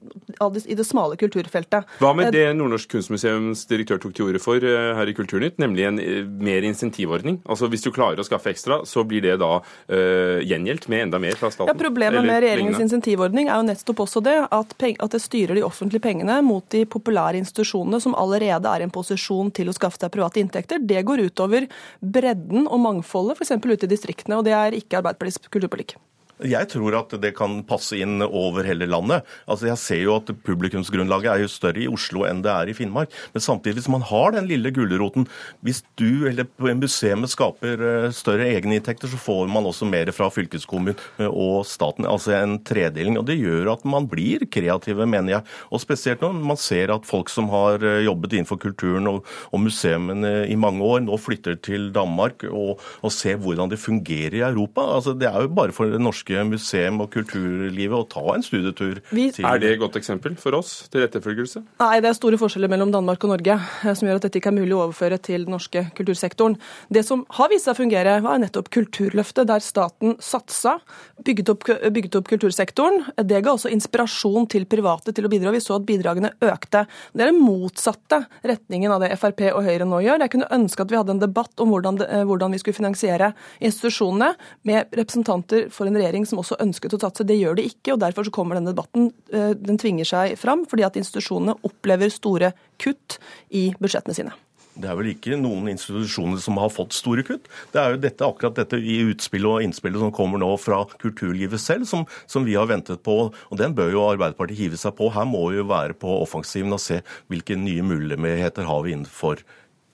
i 0.65 0.77
det 0.77 0.85
smale 0.87 1.17
kulturfeltet. 1.19 1.87
Hva 1.99 2.13
med 2.17 2.29
eh, 2.29 2.35
det 2.37 2.45
Nordnorsk 2.57 2.91
kunstmuseums 2.95 3.65
direktør 3.69 4.01
tok 4.03 4.15
til 4.17 4.29
orde 4.29 4.41
for 4.43 4.63
eh, 4.63 4.91
her 4.97 5.11
i 5.11 5.15
Kulturnytt, 5.17 5.59
nemlig 5.61 5.87
en 5.87 5.99
mer 6.43 6.65
insentivordning? 6.67 7.41
Altså 7.49 7.69
Hvis 7.71 7.85
du 7.85 7.91
klarer 7.95 8.21
å 8.21 8.27
skaffe 8.27 8.51
ekstra, 8.53 8.81
så 8.89 9.03
blir 9.07 9.23
det 9.25 9.35
da 9.41 9.59
uh, 9.59 10.39
gjengjeldt 10.45 10.87
med 10.91 11.07
enda 11.07 11.19
mer 11.21 11.37
fra 11.39 11.49
staten? 11.51 11.69
Ja, 11.69 11.77
Problemet 11.77 12.25
med 12.25 12.41
regjeringens 12.43 12.79
insentivordning 12.83 13.49
er 13.49 13.59
jo 13.59 13.67
nettopp 13.67 14.03
også 14.05 14.23
det 14.23 14.35
at, 14.45 14.73
at 14.75 15.15
det 15.15 15.21
styrer 15.21 15.59
de 15.59 15.65
offentlige 15.65 16.03
pengene 16.03 16.39
mot 16.45 16.65
de 16.73 16.85
populære 16.89 17.39
institusjonene 17.41 17.99
som 18.03 18.15
allerede 18.17 18.71
er 18.71 18.83
i 18.83 18.87
en 18.87 18.93
posisjon 18.93 19.51
til 19.55 19.71
å 19.71 19.75
skaffe 19.75 19.99
seg 19.99 20.13
private 20.13 20.41
inntekter. 20.41 20.81
Det 20.81 21.03
går 21.07 21.18
utover 21.27 21.67
bredden 21.99 22.67
og 22.67 22.83
mangfoldet 22.85 23.39
f.eks. 23.39 23.57
ute 23.59 23.87
i 23.87 23.91
distriktene, 23.91 24.39
og 24.39 24.47
det 24.47 24.55
er 24.55 24.77
ikke 24.77 25.01
Arbeiderpartiets 25.01 25.51
kulturpolitikk. 25.51 25.97
Jeg 26.39 26.69
tror 26.71 26.95
at 26.95 27.13
det 27.19 27.33
kan 27.35 27.57
passe 27.67 27.97
inn 27.99 28.21
over 28.23 28.63
hele 28.63 28.87
landet. 28.87 29.27
Altså 29.49 29.67
Jeg 29.67 29.81
ser 29.81 30.01
jo 30.05 30.15
at 30.15 30.29
publikumsgrunnlaget 30.45 31.31
er 31.33 31.41
jo 31.43 31.51
større 31.51 31.83
i 31.83 31.89
Oslo 31.91 32.23
enn 32.27 32.43
det 32.45 32.51
er 32.53 32.71
i 32.71 32.75
Finnmark. 32.77 33.11
Men 33.33 33.43
samtidig, 33.43 33.81
hvis 33.81 33.91
man 33.91 34.05
har 34.07 34.31
den 34.35 34.47
lille 34.47 34.71
gulroten 34.71 35.27
Hvis 35.65 35.83
du 35.99 36.27
eller 36.29 36.47
museet 36.79 37.27
skaper 37.29 37.83
eh, 37.83 38.11
større 38.15 38.47
egeninntekter, 38.47 39.09
så 39.11 39.19
får 39.19 39.49
man 39.51 39.67
også 39.67 39.87
mer 39.89 40.11
fra 40.15 40.29
fylkeskommunen 40.31 40.95
eh, 41.19 41.27
og 41.27 41.65
staten. 41.67 42.07
Altså 42.07 42.37
en 42.37 42.57
tredeling. 42.63 43.17
Og 43.19 43.27
det 43.27 43.39
gjør 43.41 43.73
at 43.73 43.83
man 43.83 44.07
blir 44.07 44.45
kreative, 44.47 45.05
mener 45.09 45.39
jeg. 45.39 45.47
Og 45.73 45.83
spesielt 45.83 46.23
når 46.23 46.39
man 46.39 46.59
ser 46.59 46.93
at 46.95 47.07
folk 47.09 47.29
som 47.33 47.51
har 47.51 47.83
eh, 47.83 48.05
jobbet 48.07 48.37
innenfor 48.37 48.61
kulturen 48.61 49.11
og, 49.11 49.27
og 49.51 49.63
museene 49.65 50.47
i 50.47 50.55
mange 50.55 50.85
år, 50.85 51.03
nå 51.03 51.19
flytter 51.19 51.59
til 51.59 51.91
Danmark 51.95 52.47
og, 52.47 52.79
og 53.03 53.13
ser 53.13 53.39
hvordan 53.41 53.71
det 53.71 53.81
fungerer 53.81 54.39
i 54.39 54.45
Europa. 54.47 54.87
Altså 54.95 55.17
Det 55.19 55.27
er 55.27 55.43
jo 55.43 55.51
bare 55.59 55.75
for 55.75 55.91
det 55.91 55.99
norske 55.99 56.28
norske 56.29 56.49
museum 56.49 57.01
og 57.01 57.11
kulturlivet 57.13 57.95
å 57.97 58.05
ta 58.07 58.23
en 58.35 58.43
studietur. 58.43 59.01
Vi... 59.11 59.31
til... 59.33 59.45
Er 59.45 59.59
det 59.59 59.73
et 59.73 59.79
godt 59.79 59.97
eksempel 59.97 60.35
for 60.37 60.53
oss 60.57 60.87
til 60.91 61.03
etterfølgelse? 61.03 61.63
Nei, 61.81 61.99
det 62.01 62.09
er 62.09 62.17
store 62.17 62.37
forskjeller 62.37 62.69
mellom 62.69 62.91
Danmark 62.91 63.23
og 63.23 63.33
Norge 63.33 63.57
eh, 63.57 63.93
som 63.93 64.07
gjør 64.07 64.19
at 64.19 64.27
dette 64.27 64.39
ikke 64.39 64.51
er 64.51 64.57
mulig 64.59 64.75
å 64.75 64.83
overføre 64.85 65.17
til 65.17 65.45
den 65.45 65.55
norske 65.55 65.87
kultursektoren. 65.97 66.57
Det 66.89 67.03
som 67.05 67.25
har 67.37 67.49
vist 67.51 67.65
seg 67.65 67.75
å 67.75 67.79
fungere, 67.81 68.19
var 68.21 68.39
nettopp 68.41 68.69
Kulturløftet, 68.69 69.47
der 69.49 69.63
staten 69.63 70.15
satsa, 70.21 70.77
bygget 71.25 71.49
opp, 71.51 71.65
bygget 71.65 72.19
opp 72.19 72.29
kultursektoren. 72.29 73.01
Det 73.17 73.41
ga 73.43 73.55
også 73.55 73.71
inspirasjon 73.73 74.47
til 74.51 74.67
private 74.69 75.13
til 75.15 75.25
å 75.25 75.31
bidra. 75.31 75.53
Vi 75.55 75.63
så 75.63 75.79
at 75.79 75.87
bidragene 75.87 76.31
økte. 76.45 76.85
Det 77.13 77.25
er 77.25 77.31
den 77.31 77.41
motsatte 77.41 78.21
retningen 78.45 78.93
av 78.93 79.03
det 79.03 79.11
Frp 79.19 79.41
og 79.49 79.63
Høyre 79.65 79.87
nå 79.89 80.03
gjør. 80.05 80.21
Jeg 80.23 80.33
kunne 80.35 80.51
ønske 80.59 80.85
at 80.85 80.93
vi 80.93 80.99
hadde 80.99 81.15
en 81.15 81.23
debatt 81.23 81.63
om 81.63 81.73
hvordan, 81.73 81.99
det, 82.01 82.09
eh, 82.13 82.25
hvordan 82.29 82.53
vi 82.53 82.61
skulle 82.61 82.77
finansiere 82.77 83.31
institusjonene 83.57 84.31
med 84.69 84.99
representanter 84.99 85.67
for 85.73 85.89
en 85.89 85.97
regjering 85.97 86.18
regjering 86.19 86.27
som 86.27 86.41
også 86.41 86.59
ønsket 86.59 86.95
å 86.95 86.99
satse. 86.99 87.25
Det 87.25 87.37
gjør 87.37 87.57
de 87.57 87.67
ikke, 87.69 87.93
og 87.93 88.01
derfor 88.03 88.25
så 88.25 88.33
kommer 88.33 88.59
denne 88.59 88.73
debatten 88.73 89.11
eh, 89.31 89.55
den 89.55 89.79
tvinger 89.79 90.05
seg 90.05 90.37
fram, 90.37 90.65
fordi 90.67 90.85
at 90.85 90.97
institusjonene 90.97 91.57
opplever 91.63 92.09
store 92.09 92.53
kutt 92.79 93.19
i 93.51 93.73
budsjettene 93.79 94.15
sine. 94.15 94.35
Det 94.79 94.87
er 94.87 94.95
vel 94.95 95.09
ikke 95.11 95.35
noen 95.35 95.67
institusjoner 95.73 96.39
som 96.39 96.55
har 96.61 96.69
fått 96.71 96.93
store 96.95 97.23
kutt. 97.27 97.49
Det 97.73 97.81
er 97.81 97.91
jo 97.91 97.99
dette, 97.99 98.23
akkurat 98.23 98.55
dette 98.55 98.77
i 98.79 99.01
utspillet 99.09 99.49
og 99.49 99.63
innspillet 99.65 99.99
som 99.99 100.13
kommer 100.15 100.39
nå 100.39 100.53
fra 100.61 100.85
kulturlivet 101.01 101.59
selv, 101.59 101.87
som, 101.89 102.05
som, 102.31 102.45
vi 102.47 102.55
har 102.55 102.69
ventet 102.69 103.03
på. 103.03 103.17
og 103.27 103.59
Den 103.59 103.75
bør 103.75 103.91
jo 103.91 104.05
Arbeiderpartiet 104.07 104.61
hive 104.61 104.79
seg 104.79 104.95
på. 104.95 105.09
Her 105.11 105.27
må 105.27 105.49
vi 105.49 105.59
jo 105.59 105.67
være 105.67 105.97
på 105.99 106.21
offensiven 106.21 106.71
og 106.71 106.79
se 106.79 107.01
hvilke 107.27 107.59
nye 107.59 107.83
muligheter 107.83 108.69
har 108.69 108.85
vi 108.85 108.95
innenfor 108.95 109.43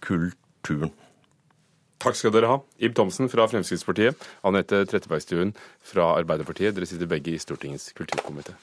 kulturen. 0.06 0.94
Takk 2.04 2.18
skal 2.20 2.34
dere 2.36 2.50
ha. 2.52 2.58
Ib 2.84 2.96
Thomsen 2.98 3.30
fra 3.32 3.48
Fremskrittspartiet, 3.50 4.20
Anette 4.46 4.84
Trettebergstuen 4.90 5.54
fra 5.82 6.12
Arbeiderpartiet. 6.20 6.76
Dere 6.76 6.90
sitter 6.90 7.10
begge 7.10 7.34
i 7.34 7.42
Stortingets 7.42 7.92
kulturkomité. 7.98 8.56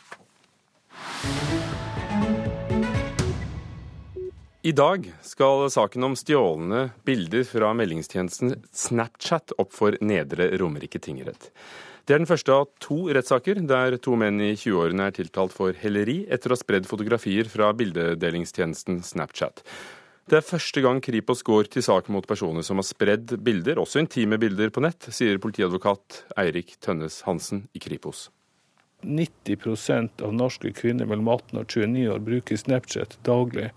I 4.62 4.70
dag 4.78 5.08
skal 5.26 5.64
saken 5.74 6.04
om 6.06 6.12
stjålne 6.14 6.84
bilder 7.02 7.42
fra 7.48 7.72
meldingstjenesten 7.74 8.60
Snapchat 8.70 9.56
opp 9.58 9.72
for 9.74 9.96
Nedre 9.98 10.52
Romerike 10.60 11.00
tingrett. 11.02 11.48
Det 12.06 12.14
er 12.14 12.22
den 12.22 12.30
første 12.30 12.54
av 12.54 12.68
to 12.82 13.08
rettssaker 13.14 13.58
der 13.66 13.96
to 14.02 14.14
menn 14.18 14.38
i 14.42 14.52
20-årene 14.54 15.08
er 15.08 15.16
tiltalt 15.16 15.54
for 15.54 15.74
helleri 15.82 16.20
etter 16.30 16.50
å 16.50 16.56
ha 16.56 16.60
spredd 16.62 16.86
fotografier 16.86 17.50
fra 17.50 17.72
bildedelingstjenesten 17.78 19.02
Snapchat. 19.06 19.64
Det 20.30 20.38
er 20.38 20.44
første 20.46 20.80
gang 20.84 21.00
Kripos 21.02 21.42
går 21.42 21.66
til 21.72 21.82
sak 21.82 22.06
mot 22.12 22.26
personer 22.28 22.62
som 22.62 22.78
har 22.78 22.86
spredd 22.86 23.34
bilder, 23.42 23.80
også 23.82 24.04
intime 24.04 24.38
bilder, 24.38 24.70
på 24.70 24.84
nett, 24.84 25.08
sier 25.10 25.40
politiadvokat 25.42 26.22
Eirik 26.38 26.76
Tønnes 26.80 27.24
Hansen 27.26 27.64
i 27.74 27.82
Kripos. 27.82 28.28
90% 29.02 30.22
av 30.22 30.34
norske 30.34 30.70
kvinner 30.78 31.08
mellom 31.10 31.26
18 31.26 31.58
og 31.58 31.66
29 31.66 32.06
år 32.14 32.22
bruker 32.22 32.60
Snapchat 32.60 33.18
daglig. 33.26 33.72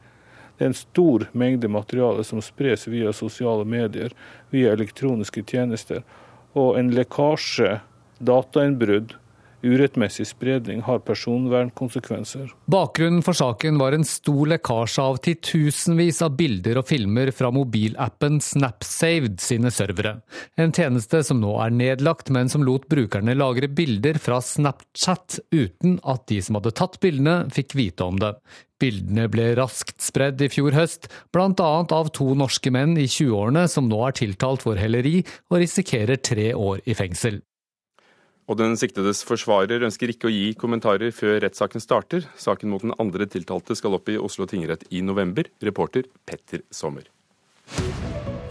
Det 0.55 0.67
er 0.67 0.69
en 0.69 0.77
stor 0.77 1.25
mengde 1.33 1.67
materiale 1.67 2.23
som 2.23 2.43
spres 2.45 2.85
via 2.87 3.11
sosiale 3.13 3.65
medier, 3.65 4.13
via 4.53 4.75
elektroniske 4.77 5.41
tjenester. 5.49 6.05
Og 6.53 6.77
en 6.79 6.93
lekkasje, 6.95 7.79
datainnbrudd, 8.21 9.17
urettmessig 9.65 10.27
spredning 10.29 10.81
har 10.85 11.01
personvernkonsekvenser. 11.07 12.51
Bakgrunnen 12.71 13.23
for 13.25 13.37
saken 13.37 13.79
var 13.81 13.95
en 13.97 14.05
stor 14.07 14.51
lekkasje 14.53 15.03
av 15.03 15.19
titusenvis 15.25 16.21
av 16.25 16.35
bilder 16.39 16.79
og 16.81 16.87
filmer 16.89 17.31
fra 17.35 17.51
mobilappen 17.55 18.39
Snapsaved 18.43 19.41
sine 19.43 19.71
servere. 19.73 20.19
En 20.61 20.73
tjeneste 20.75 21.23
som 21.25 21.41
nå 21.41 21.55
er 21.63 21.73
nedlagt, 21.75 22.31
men 22.33 22.51
som 22.51 22.65
lot 22.65 22.87
brukerne 22.91 23.37
lagre 23.37 23.69
bilder 23.71 24.21
fra 24.21 24.41
Snapchat 24.43 25.39
uten 25.55 25.99
at 26.03 26.27
de 26.31 26.41
som 26.45 26.59
hadde 26.59 26.75
tatt 26.77 26.99
bildene, 27.03 27.43
fikk 27.55 27.75
vite 27.79 28.05
om 28.05 28.21
det. 28.21 28.35
Bildene 28.81 29.29
ble 29.31 29.53
raskt 29.55 30.03
spredd 30.03 30.41
i 30.43 30.49
fjor 30.51 30.75
høst, 30.75 31.07
annet 31.35 31.95
av 31.95 32.11
to 32.15 32.33
norske 32.35 32.71
menn 32.75 32.97
i 32.99 33.07
20-årene 33.07 33.65
som 33.71 33.87
nå 33.87 34.01
er 34.07 34.17
tiltalt 34.19 34.65
for 34.65 34.79
helleri 34.79 35.21
og 35.49 35.61
risikerer 35.63 36.19
tre 36.19 36.51
år 36.53 36.83
i 36.85 36.97
fengsel. 36.97 37.39
Og 38.45 38.59
den 38.59 38.75
siktedes 38.77 39.23
forsvarer 39.25 39.81
ønsker 39.87 40.11
ikke 40.13 40.29
å 40.29 40.33
gi 40.33 40.51
kommentarer 40.59 41.09
før 41.15 41.39
rettssaken 41.41 41.81
starter. 41.81 42.27
Saken 42.37 42.69
mot 42.69 42.83
den 42.85 42.93
andre 43.01 43.25
tiltalte 43.25 43.73
skal 43.77 43.97
opp 43.97 44.11
i 44.13 44.19
Oslo 44.21 44.45
tingrett 44.49 44.85
i 44.93 45.01
november. 45.01 45.49
Reporter 45.65 46.05
Petter 46.29 46.61
Sommer. 46.69 47.09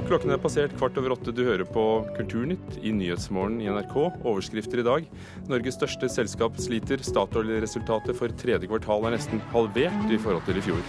Klokken 0.04 0.34
er 0.34 0.40
passert 0.42 0.74
kvart 0.76 0.98
over 1.00 1.14
åtte. 1.14 1.32
Du 1.32 1.44
hører 1.46 1.64
på 1.64 1.84
Kulturnytt 2.18 2.80
i 2.82 2.90
Nyhetsmorgen 2.92 3.62
i 3.62 3.70
NRK. 3.70 3.94
Overskrifter 4.26 4.82
i 4.82 4.88
dag. 4.90 5.06
Norges 5.48 5.78
største 5.78 6.10
selskap 6.12 6.58
sliter. 6.60 7.00
Statoil-resultatet 7.06 8.18
for 8.18 8.34
tredje 8.42 8.68
kvartal 8.68 9.06
er 9.06 9.14
nesten 9.14 9.40
halvert 9.54 10.10
i 10.10 10.18
forhold 10.20 10.44
til 10.50 10.58
i 10.58 10.66
fjor. 10.66 10.82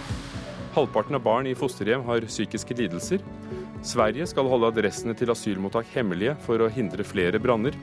Halvparten 0.74 1.16
av 1.16 1.24
barn 1.24 1.46
i 1.48 1.54
fosterhjem 1.56 2.04
har 2.10 2.26
psykiske 2.26 2.74
lidelser. 2.76 3.22
Sverige 3.86 4.26
skal 4.28 4.50
holde 4.50 4.74
adressene 4.74 5.14
til 5.16 5.30
asylmottak 5.32 5.88
hemmelige 5.94 6.34
for 6.44 6.60
å 6.60 6.72
hindre 6.74 7.06
flere 7.06 7.40
branner. 7.40 7.78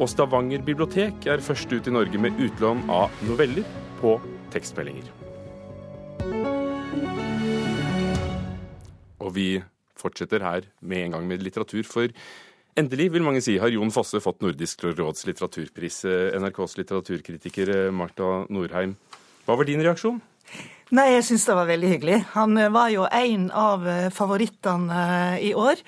Og 0.00 0.08
Stavanger 0.08 0.62
bibliotek 0.64 1.26
er 1.28 1.42
først 1.44 1.72
ut 1.72 1.88
i 1.88 1.92
Norge 1.92 2.20
med 2.20 2.38
utlån 2.40 2.86
av 2.90 3.12
noveller 3.28 3.66
på 4.00 4.14
tekstmeldinger. 4.54 5.10
Og 9.22 9.28
vi 9.36 9.60
fortsetter 10.00 10.42
her 10.42 10.66
med 10.80 11.04
en 11.04 11.16
gang 11.16 11.28
med 11.28 11.44
litteratur, 11.44 11.84
for 11.86 12.08
endelig, 12.78 13.10
vil 13.12 13.26
mange 13.26 13.44
si, 13.44 13.58
har 13.60 13.70
Jon 13.70 13.92
Fosse 13.94 14.20
fått 14.24 14.40
Nordisk 14.42 14.86
råds 14.88 15.26
litteraturpris. 15.28 16.02
NRKs 16.40 16.78
litteraturkritiker 16.80 17.92
Marta 17.94 18.46
Norheim, 18.48 18.96
hva 19.44 19.58
var 19.58 19.68
din 19.68 19.84
reaksjon? 19.84 20.22
Nei, 20.92 21.06
jeg 21.14 21.28
syns 21.28 21.46
det 21.48 21.54
var 21.56 21.68
veldig 21.68 21.92
hyggelig. 21.94 22.18
Han 22.34 22.58
var 22.72 22.90
jo 22.92 23.06
en 23.06 23.46
av 23.56 23.86
favorittene 24.12 25.04
i 25.40 25.54
år. 25.56 25.80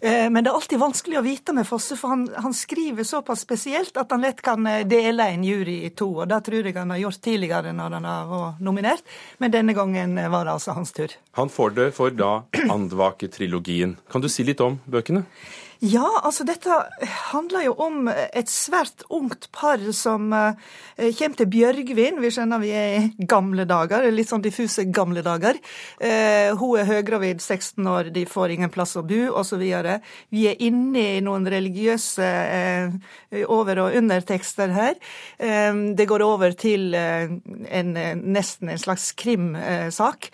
Eh, 0.00 0.30
men 0.30 0.44
det 0.44 0.50
er 0.50 0.56
alltid 0.58 0.78
vanskelig 0.78 1.18
å 1.18 1.24
vite 1.26 1.54
med 1.56 1.66
Fosse, 1.66 1.96
for 1.98 2.14
han, 2.14 2.24
han, 2.36 2.54
skriver 2.54 3.06
såpass 3.06 3.42
spesielt 3.42 3.96
at 3.98 4.12
han 4.14 4.22
lett 4.22 4.42
kan 4.44 4.66
eh, 4.66 4.84
dele 4.86 5.26
en 5.32 5.44
jury 5.44 5.80
i 5.88 5.90
to. 5.90 6.10
og 6.22 6.28
Det 6.30 6.40
tror 6.46 6.68
jeg 6.68 6.76
han 6.78 6.94
har 6.94 7.02
gjort 7.02 7.22
tidligere 7.24 7.74
når 7.76 7.98
han 7.98 8.10
vært 8.32 8.64
nominert, 8.64 9.16
men 9.42 9.54
denne 9.54 9.74
gangen 9.76 10.18
eh, 10.18 10.30
var 10.30 10.46
det 10.46 10.54
altså 10.58 10.76
hans 10.78 10.94
tur. 10.94 11.14
Han 11.38 11.50
får 11.50 11.74
det 11.78 11.88
for 11.98 12.14
da 12.14 12.32
Andvake-trilogien. 12.76 13.96
Kan 14.10 14.22
du 14.22 14.30
si 14.30 14.46
litt 14.46 14.62
om 14.64 14.78
bøkene? 14.86 15.24
Ja, 15.78 16.06
altså 16.26 16.42
dette 16.42 16.74
handler 17.30 17.68
jo 17.68 17.74
om 17.78 18.08
et 18.10 18.50
svært 18.50 19.04
ungt 19.14 19.46
par 19.54 19.78
som 19.94 20.32
uh, 20.34 20.56
kommer 20.96 21.38
til 21.38 21.50
Bjørgvin. 21.52 22.18
Vi 22.18 22.30
skjønner 22.34 22.58
vi 22.58 22.72
er 22.74 22.96
i 22.98 23.26
gamle 23.30 23.62
dager, 23.68 24.08
litt 24.10 24.30
sånn 24.30 24.42
diffuse 24.42 24.88
gamle 24.90 25.22
dager. 25.22 25.60
Uh, 26.02 26.50
hun 26.58 26.80
er 26.80 26.88
høygravid, 26.88 27.38
16 27.38 27.86
år, 27.86 28.10
de 28.10 28.24
får 28.26 28.56
ingen 28.56 28.72
plass 28.74 28.96
å 28.98 29.04
bo, 29.06 29.20
osv. 29.38 29.62
Vi 30.34 30.48
er 30.50 30.64
inne 30.66 31.04
i 31.12 31.22
noen 31.22 31.46
religiøse 31.46 32.26
uh, 32.26 32.98
over- 33.46 33.84
og 33.84 33.94
undertekster 34.00 34.74
her. 34.74 34.98
det 35.38 36.06
går 36.08 36.22
over 36.24 36.52
til 36.58 36.94
en, 36.94 37.90
nesten 38.24 38.70
en 38.72 38.80
slags 38.80 39.10
krimsak. 39.12 40.28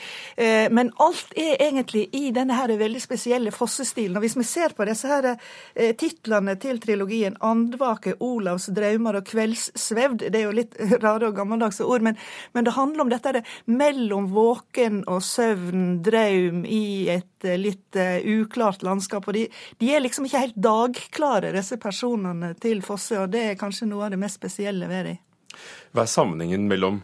men 0.70 0.92
alt 1.02 1.34
er 1.36 1.60
egentlig 1.66 2.06
i 2.14 2.30
denne 2.34 2.54
her 2.56 2.72
veldig 2.78 3.02
spesielle 3.02 3.52
fossestilen. 3.52 4.16
Og 4.16 4.24
hvis 4.24 4.36
vi 4.38 4.46
ser 4.46 4.74
på 4.76 4.86
disse 4.88 5.10
her 5.10 5.33
eh, 5.33 5.33
titlene 5.74 6.56
til 6.60 6.80
trilogien 6.82 7.36
'Andvake', 7.40 8.16
'Olavs 8.20 8.68
drømmer' 8.74 9.18
og 9.20 9.28
'Kveldssvevd'. 9.28 10.28
Det 10.30 10.40
er 10.40 10.46
jo 10.46 10.56
litt 10.56 10.76
rare 11.04 11.28
og 11.28 11.36
gammeldagse 11.36 11.84
ord, 11.84 12.02
men, 12.02 12.18
men, 12.52 12.64
det 12.64 12.76
handler 12.76 13.04
om 13.04 13.12
dette 13.12 13.32
det, 13.38 13.44
mellom 13.66 14.28
våken 14.34 15.02
og 15.10 15.22
søvn, 15.22 16.02
drøm, 16.04 16.64
i 16.64 17.08
et 17.14 17.48
uh, 17.48 17.56
litt 17.60 17.98
uh, 17.98 18.18
uklart 18.22 18.82
landskap. 18.86 19.28
Og 19.28 19.34
de, 19.36 19.46
de, 19.80 19.90
er 19.94 20.04
liksom 20.04 20.28
ikke 20.28 20.44
helt 20.46 20.60
dagklare, 20.60 21.52
disse 21.56 21.78
personene 21.80 22.54
til 22.60 22.82
Fosse, 22.82 23.18
og 23.20 23.32
det 23.34 23.44
er 23.50 23.60
kanskje 23.60 23.88
noe 23.90 24.06
av 24.06 24.14
det 24.14 24.20
mest 24.20 24.40
spesielle 24.40 24.88
ved 24.90 25.10
dem. 25.10 25.20
Hva 25.94 26.04
er 26.04 26.10
sammenhengen 26.10 26.66
mellom 26.70 27.02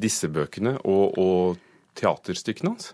disse 0.00 0.30
bøkene 0.32 0.76
og, 0.82 1.18
og 1.20 1.60
teaterstykkene 1.98 2.72
hans? 2.72 2.92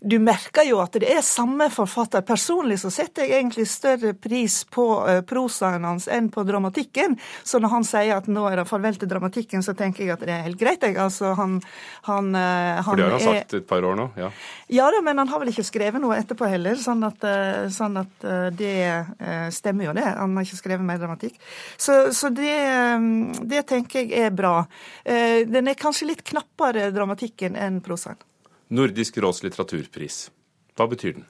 Du 0.00 0.18
merker 0.22 0.66
jo 0.68 0.80
at 0.82 0.96
det 1.00 1.08
er 1.10 1.22
samme 1.24 1.68
forfatter. 1.72 2.24
Personlig 2.26 2.78
så 2.82 2.90
setter 2.92 3.24
jeg 3.24 3.40
egentlig 3.40 3.66
større 3.70 4.12
pris 4.14 4.62
på 4.72 4.86
uh, 5.06 5.20
prosaen 5.26 5.86
hans 5.86 6.08
enn 6.12 6.28
på 6.32 6.44
dramatikken. 6.46 7.16
Så 7.44 7.60
når 7.62 7.72
han 7.72 7.86
sier 7.86 8.16
at 8.18 8.28
nå 8.30 8.46
er 8.50 8.60
det 8.60 8.66
farvel 8.68 8.98
til 9.00 9.10
dramatikken, 9.10 9.64
så 9.64 9.76
tenker 9.78 10.04
jeg 10.04 10.14
at 10.16 10.26
det 10.26 10.34
er 10.34 10.44
helt 10.48 10.60
greit. 10.60 10.84
Jeg. 10.84 10.98
Altså, 11.00 11.32
han, 11.38 11.58
han, 12.08 12.34
han 12.36 12.84
For 12.84 13.00
det 13.00 13.08
har 13.08 13.16
han 13.16 13.20
er... 13.20 13.40
sagt 13.40 13.56
et 13.60 13.68
par 13.68 13.86
år 13.86 13.96
nå? 13.98 14.08
Ja. 14.20 14.30
ja 14.78 14.90
da, 14.92 15.02
men 15.06 15.22
han 15.22 15.32
har 15.32 15.42
vel 15.42 15.52
ikke 15.52 15.66
skrevet 15.66 16.02
noe 16.02 16.18
etterpå 16.20 16.48
heller. 16.50 16.78
Sånn 16.80 17.04
at, 17.06 17.24
uh, 17.24 17.66
sånn 17.72 18.00
at 18.02 18.28
det 18.56 18.76
stemmer 19.54 19.88
jo, 19.88 19.96
det. 19.96 20.06
Han 20.06 20.36
har 20.36 20.46
ikke 20.46 20.60
skrevet 20.60 20.86
mer 20.86 21.00
dramatikk. 21.00 21.36
Så, 21.76 22.12
så 22.16 22.30
det, 22.34 22.54
det, 23.48 23.64
tenker 23.68 24.04
jeg 24.04 24.26
er 24.26 24.32
bra. 24.34 24.54
Den 25.04 25.70
er 25.70 25.78
kanskje 25.78 26.10
litt 26.10 26.24
knappere, 26.26 26.90
dramatikken, 26.94 27.56
enn 27.58 27.80
prosaen. 27.84 28.18
Nordisk 28.68 29.18
råds 29.22 29.42
litteraturpris. 29.46 30.26
Hva 30.76 30.88
betyr 30.90 31.18
den? 31.18 31.26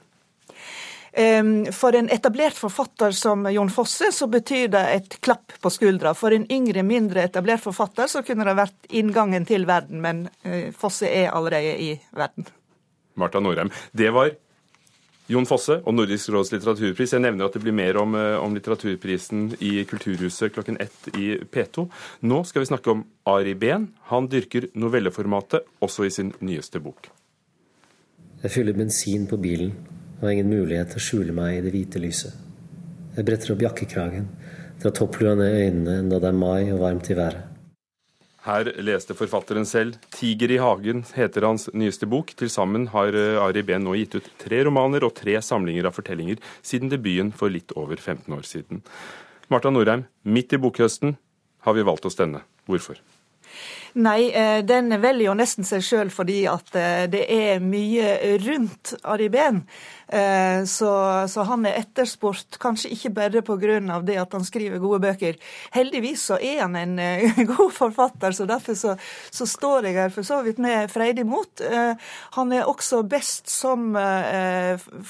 For 1.73 1.95
en 1.97 2.09
etablert 2.13 2.53
forfatter 2.53 3.11
som 3.11 3.47
Jon 3.49 3.71
Fosse, 3.73 4.11
så 4.13 4.27
betyr 4.29 4.67
det 4.69 4.83
et 4.93 5.15
klapp 5.25 5.55
på 5.61 5.71
skuldra. 5.73 6.11
For 6.13 6.35
en 6.35 6.45
yngre, 6.53 6.83
mindre 6.85 7.23
etablert 7.25 7.63
forfatter 7.63 8.09
så 8.11 8.21
kunne 8.25 8.45
det 8.45 8.53
vært 8.59 8.91
inngangen 8.93 9.47
til 9.49 9.65
verden, 9.65 10.03
men 10.03 10.27
eh, 10.45 10.69
Fosse 10.77 11.09
er 11.09 11.31
allerede 11.33 11.73
i 11.81 11.95
verden. 12.13 12.45
Marta 13.17 13.41
Norheim, 13.41 13.73
det 13.97 14.11
var 14.13 14.35
Jon 15.27 15.47
Fosse 15.49 15.81
og 15.81 15.97
Nordisk 15.97 16.29
råds 16.31 16.53
litteraturpris. 16.53 17.17
Jeg 17.17 17.25
nevner 17.25 17.49
at 17.49 17.57
det 17.57 17.63
blir 17.65 17.75
mer 17.75 17.97
om, 17.99 18.13
eh, 18.15 18.37
om 18.37 18.53
litteraturprisen 18.55 19.57
i 19.59 19.83
Kulturhuset 19.89 20.53
klokken 20.53 20.77
ett 20.79 21.09
i 21.17 21.33
P2. 21.41 21.89
Nå 22.29 22.43
skal 22.45 22.61
vi 22.61 22.69
snakke 22.69 22.93
om 22.93 23.05
Ari 23.25 23.57
Behn. 23.57 23.89
Han 24.13 24.29
dyrker 24.29 24.69
novelleformatet 24.73 25.65
også 25.81 26.05
i 26.05 26.13
sin 26.13 26.33
nyeste 26.39 26.79
bok. 26.79 27.09
Jeg 28.43 28.53
fyller 28.53 28.75
bensin 28.77 29.23
på 29.25 29.39
bilen 29.41 29.71
og 30.19 30.27
har 30.27 30.35
ingen 30.35 30.51
mulighet 30.51 30.91
til 30.93 30.99
å 30.99 31.05
skjule 31.07 31.33
meg 31.33 31.55
i 31.57 31.61
det 31.65 31.71
hvite 31.73 32.01
lyset. 32.01 32.35
Jeg 33.17 33.25
bretter 33.25 33.55
opp 33.55 33.63
jakkekragen, 33.65 34.27
drar 34.77 34.93
topplua 34.93 35.33
ned 35.39 35.55
øynene 35.57 35.95
enda 36.03 36.19
det 36.21 36.29
er 36.29 36.37
mai 36.37 36.69
og 36.69 36.83
varmt 36.83 37.09
i 37.09 37.17
været. 37.17 37.47
Her 38.45 38.69
leste 38.79 39.17
forfatteren 39.17 39.65
selv. 39.65 39.97
'Tiger 40.13 40.53
i 40.53 40.61
hagen' 40.61 41.03
heter 41.17 41.49
hans 41.49 41.67
nyeste 41.73 42.05
bok. 42.05 42.31
Til 42.37 42.49
sammen 42.49 42.87
har 42.93 43.11
eh, 43.11 43.41
Ari 43.41 43.65
Behn 43.65 43.83
nå 43.83 43.97
gitt 43.97 44.15
ut 44.15 44.29
tre 44.39 44.61
romaner 44.63 45.03
og 45.03 45.17
tre 45.17 45.35
samlinger 45.41 45.89
av 45.89 45.97
fortellinger 45.97 46.37
siden 46.61 46.93
debuten 46.93 47.33
for 47.33 47.49
litt 47.49 47.73
over 47.75 47.97
15 47.97 48.31
år 48.31 48.45
siden. 48.45 48.85
Marta 49.49 49.73
Norheim, 49.73 50.05
midt 50.23 50.53
i 50.53 50.61
bokhøsten 50.61 51.17
har 51.65 51.73
vi 51.73 51.83
valgt 51.83 52.05
oss 52.05 52.15
denne. 52.15 52.45
Hvorfor? 52.69 53.01
Nei, 53.97 54.29
eh, 54.29 54.65
den 54.65 54.93
velger 55.01 55.25
jo 55.25 55.33
nesten 55.33 55.65
seg 55.65 55.81
sjøl 55.81 56.11
fordi 56.13 56.43
at 56.45 56.75
eh, 56.77 57.05
det 57.09 57.23
er 57.33 57.63
mye 57.63 58.11
rundt. 58.43 58.93
Eh, 58.93 59.61
så, 60.07 60.91
så, 61.27 61.43
han 61.43 61.65
er 61.67 61.81
etterspurt, 61.81 62.55
kanskje 62.63 62.93
ikke 62.95 63.09
bare 63.17 63.41
pga. 63.43 63.99
det 64.05 64.15
at 64.21 64.33
han 64.33 64.45
skriver 64.45 64.79
gode 64.79 65.01
bøker. 65.03 65.35
Heldigvis 65.75 66.23
så 66.29 66.37
er 66.39 66.61
han 66.61 66.75
en 66.79 66.95
god 67.51 67.73
forfatter, 67.75 68.31
så 68.31 68.45
derfor 68.47 68.77
så, 68.79 68.95
så 69.29 69.45
står 69.45 69.89
jeg 69.89 69.97
her 69.99 70.13
for 70.15 70.23
så 70.23 70.39
vidt 70.45 70.61
med 70.63 70.91
freidig 70.91 71.25
mot. 71.27 71.61
Han 72.37 72.53
er 72.55 72.69
også 72.69 73.01
best 73.03 73.51
som 73.51 73.91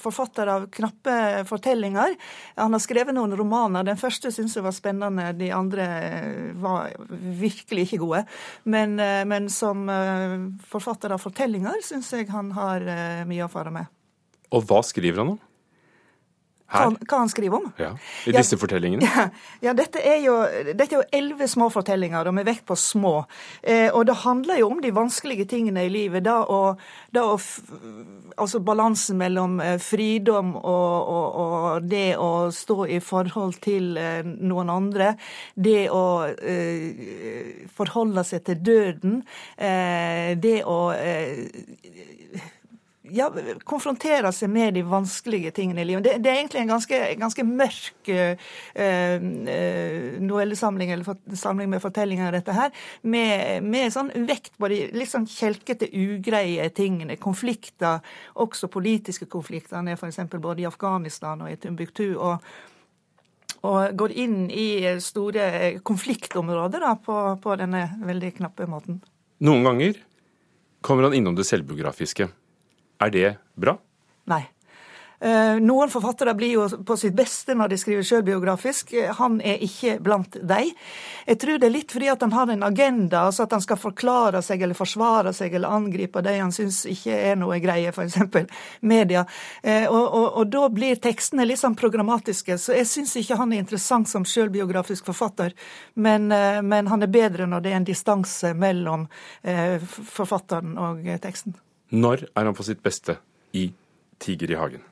forfatter 0.01 0.50
av 0.50 0.68
knappe 0.74 1.46
fortellinger. 1.50 2.16
Han 2.58 2.74
har 2.74 2.82
skrevet 2.82 3.16
noen 3.16 3.36
romaner. 3.38 3.86
Den 3.86 4.00
første 4.01 4.32
syns 4.34 4.58
jeg 4.58 4.66
var 4.66 4.75
spennende, 4.75 5.30
de 5.38 5.51
andre 5.54 5.88
var 6.58 6.96
virkelig 7.38 7.88
ikke 7.88 8.01
gode. 8.01 8.24
Men, 8.66 8.98
men 9.30 9.51
som 9.54 9.86
forfatter 10.72 11.13
av 11.13 11.22
fortellinger 11.22 11.86
syns 11.86 12.12
jeg 12.16 12.32
han 12.34 12.51
har 12.58 12.89
mye 13.30 13.46
å 13.46 13.51
fare 13.51 13.74
med. 13.77 13.97
Og 14.56 14.63
hva 14.68 14.84
skriver 14.86 15.24
han 15.24 15.36
om? 15.36 15.42
Hva, 16.68 16.89
hva, 16.92 17.22
han 17.22 17.30
skriver 17.32 17.62
om? 17.62 17.68
Ja, 17.80 17.94
I 18.27 18.34
disse 18.36 18.58
ja, 18.58 18.60
fortellingene? 18.60 19.08
Ja, 19.08 19.30
ja, 19.70 19.74
dette 19.77 20.01
er 20.04 20.20
jo 20.25 21.04
elleve 21.16 21.48
små 21.48 21.70
fortellinger, 21.72 22.27
og 22.27 22.36
med 22.36 22.48
vekt 22.48 22.66
på 22.68 22.75
små. 22.75 23.22
Eh, 23.63 23.88
og 23.88 24.04
det 24.10 24.18
handler 24.25 24.60
jo 24.60 24.74
om 24.74 24.82
de 24.84 24.92
vanskelige 24.92 25.48
tingene 25.48 25.86
i 25.88 25.92
livet. 25.94 26.25
Da 26.27 26.42
å, 26.44 26.75
da 27.16 27.27
å 27.32 27.38
Altså 28.38 28.60
balansen 28.62 29.18
mellom 29.18 29.56
eh, 29.63 29.80
fridom 29.82 30.51
og, 30.60 31.08
og, 31.10 31.38
og, 31.42 31.86
det 31.89 32.20
å 32.22 32.51
stå 32.54 32.84
i 32.94 33.00
forhold 33.01 33.56
til 33.63 33.98
eh, 33.98 34.20
noen 34.22 34.70
andre. 34.70 35.08
Det 35.56 35.88
å 35.89 36.04
eh, 36.27 37.63
forholde 37.74 38.22
seg 38.27 38.44
til 38.46 38.62
døden. 38.68 39.16
Eh, 39.58 40.36
det 40.38 40.60
å 40.70 40.77
ja, 43.14 43.28
konfronterer 43.68 44.32
seg 44.36 44.52
med 44.52 44.76
de 44.78 44.84
vanskelige 44.88 45.52
tingene 45.56 45.84
i 45.84 45.88
livet. 45.90 46.06
Det, 46.06 46.14
det 46.24 46.32
er 46.32 46.40
egentlig 46.42 46.62
en 46.64 46.72
ganske, 46.74 47.00
ganske 47.22 47.46
mørk 47.48 48.12
eh, 48.13 48.48
eh 48.76 49.28
novellesamling 50.28 50.91
eller 50.91 51.36
samling 51.36 51.70
med 51.70 51.82
fortellinger, 51.82 52.32
dette 52.36 52.56
her, 52.56 52.72
med, 53.02 53.63
med 53.63 53.93
sånn 53.93 54.12
vekt 54.28 54.58
på 54.58 54.70
de 54.72 54.80
litt 54.98 55.12
sånn 55.12 55.28
kjelkete, 55.30 55.89
ugreie 55.93 56.70
tingene. 56.76 57.20
Konflikter, 57.22 58.02
også 58.36 58.72
politiske 58.72 59.30
konflikter. 59.30 59.80
Er 59.84 60.00
f.eks. 60.00 60.24
både 60.38 60.63
i 60.63 60.70
Afghanistan 60.70 61.46
og 61.46 61.52
i 61.52 61.60
Timbuktu. 61.62 62.10
og 62.17 62.43
og 63.65 63.96
går 63.98 64.12
inn 64.22 64.52
i 64.54 64.86
store 65.02 65.80
konfliktområder 65.84 66.84
da, 66.84 66.91
på, 67.02 67.15
på 67.41 67.56
denne 67.60 67.88
veldig 68.06 68.36
knappe 68.38 68.67
måten. 68.70 69.00
Noen 69.43 69.65
ganger 69.65 69.98
kommer 70.86 71.08
han 71.08 71.15
innom 71.17 71.36
det 71.36 71.48
selvbiografiske. 71.50 72.30
Er 73.00 73.14
det 73.14 73.34
bra? 73.56 73.78
Nei. 74.28 74.44
Eh, 75.20 75.56
noen 75.60 75.90
forfattere 75.90 76.36
blir 76.38 76.52
jo 76.52 76.66
på 76.86 76.94
sitt 76.98 77.16
beste 77.18 77.56
når 77.58 77.72
de 77.72 77.78
skriver 77.82 78.06
sjølbiografisk. 78.06 78.94
Han 79.18 79.40
er 79.42 79.64
ikke 79.66 79.96
blant 80.04 80.38
dem. 80.38 80.70
Jeg 81.26 81.40
tror 81.42 81.58
det 81.58 81.68
er 81.68 81.74
litt 81.74 81.94
fordi 81.96 82.12
at 82.14 82.22
han 82.22 82.36
har 82.38 82.52
en 82.54 82.66
agenda, 82.68 83.24
altså 83.26 83.48
at 83.48 83.56
han 83.58 83.64
skal 83.66 83.82
forklare 83.82 84.44
seg 84.46 84.62
eller 84.62 84.78
forsvare 84.78 85.34
seg 85.34 85.58
eller 85.58 85.74
angripe 85.74 86.22
de 86.22 86.36
han 86.38 86.54
syns 86.54 86.84
ikke 86.86 87.18
er 87.32 87.40
noe 87.42 87.58
greie, 87.64 87.90
f.eks. 87.90 88.20
media. 88.86 89.26
Eh, 89.64 89.90
og, 89.90 90.06
og, 90.06 90.28
og, 90.38 90.46
da 90.54 90.68
blir 90.70 91.02
tekstene 91.02 91.50
litt 91.50 91.64
sånn 91.64 91.78
programmatiske, 91.78 92.60
så 92.62 92.78
jeg 92.78 92.90
syns 92.90 93.18
ikke 93.18 93.42
han 93.42 93.54
er 93.54 93.66
interessant 93.66 94.10
som 94.12 94.26
sjølbiografisk 94.26 95.10
forfatter. 95.10 95.58
Men, 95.96 96.30
eh, 96.32 96.62
men, 96.62 96.94
han 96.94 97.02
er 97.02 97.10
bedre 97.10 97.50
når 97.50 97.66
det 97.66 97.74
er 97.74 97.82
en 97.82 97.90
distanse 97.90 98.54
mellom 98.54 99.10
forfatteren 99.42 100.78
og 100.78 101.08
teksten. 101.24 101.58
Når 101.89 102.28
er 102.36 102.43
han 102.45 102.56
på 102.56 102.63
sitt 102.67 102.84
beste 102.84 103.17
i 103.54 103.71
'Tiger 104.19 104.52
i 104.52 104.60
hagen'? 104.60 104.86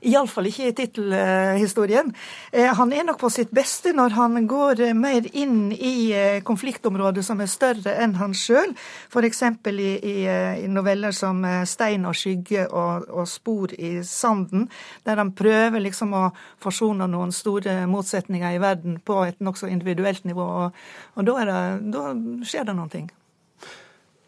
Iallfall 0.00 0.48
ikke 0.48 0.68
i 0.68 0.74
tittelhistorien. 0.76 2.12
Eh, 2.52 2.68
han 2.76 2.92
er 2.92 3.04
nok 3.06 3.20
på 3.20 3.30
sitt 3.32 3.52
beste 3.54 3.92
når 3.96 4.14
han 4.16 4.46
går 4.48 4.82
eh, 4.86 4.96
mer 4.96 5.26
inn 5.36 5.72
i 5.72 6.10
eh, 6.16 6.40
konfliktområder 6.46 7.24
som 7.26 7.40
er 7.42 7.50
større 7.50 7.94
enn 8.02 8.16
han 8.20 8.34
sjøl. 8.36 8.72
F.eks. 9.12 9.42
I, 9.70 9.90
i, 9.98 10.16
i 10.64 10.70
noveller 10.72 11.14
som 11.16 11.44
'Stein 11.44 12.08
og 12.08 12.16
skygge' 12.16 12.66
og, 12.68 13.08
og 13.08 13.28
'Spor 13.28 13.74
i 13.78 14.00
sanden', 14.06 14.68
der 15.04 15.20
han 15.20 15.34
prøver 15.36 15.84
liksom 15.84 16.14
å 16.16 16.24
forsone 16.62 17.08
noen 17.10 17.32
store 17.32 17.86
motsetninger 17.90 18.56
i 18.56 18.62
verden 18.62 19.00
på 19.04 19.22
et 19.28 19.40
nokså 19.40 19.68
individuelt 19.68 20.24
nivå. 20.24 20.48
Og, 20.64 20.84
og 21.14 21.26
da, 21.26 21.44
det, 21.44 21.92
da 21.92 22.12
skjer 22.44 22.68
det 22.68 22.76
noen 22.76 22.92
ting. 22.92 23.10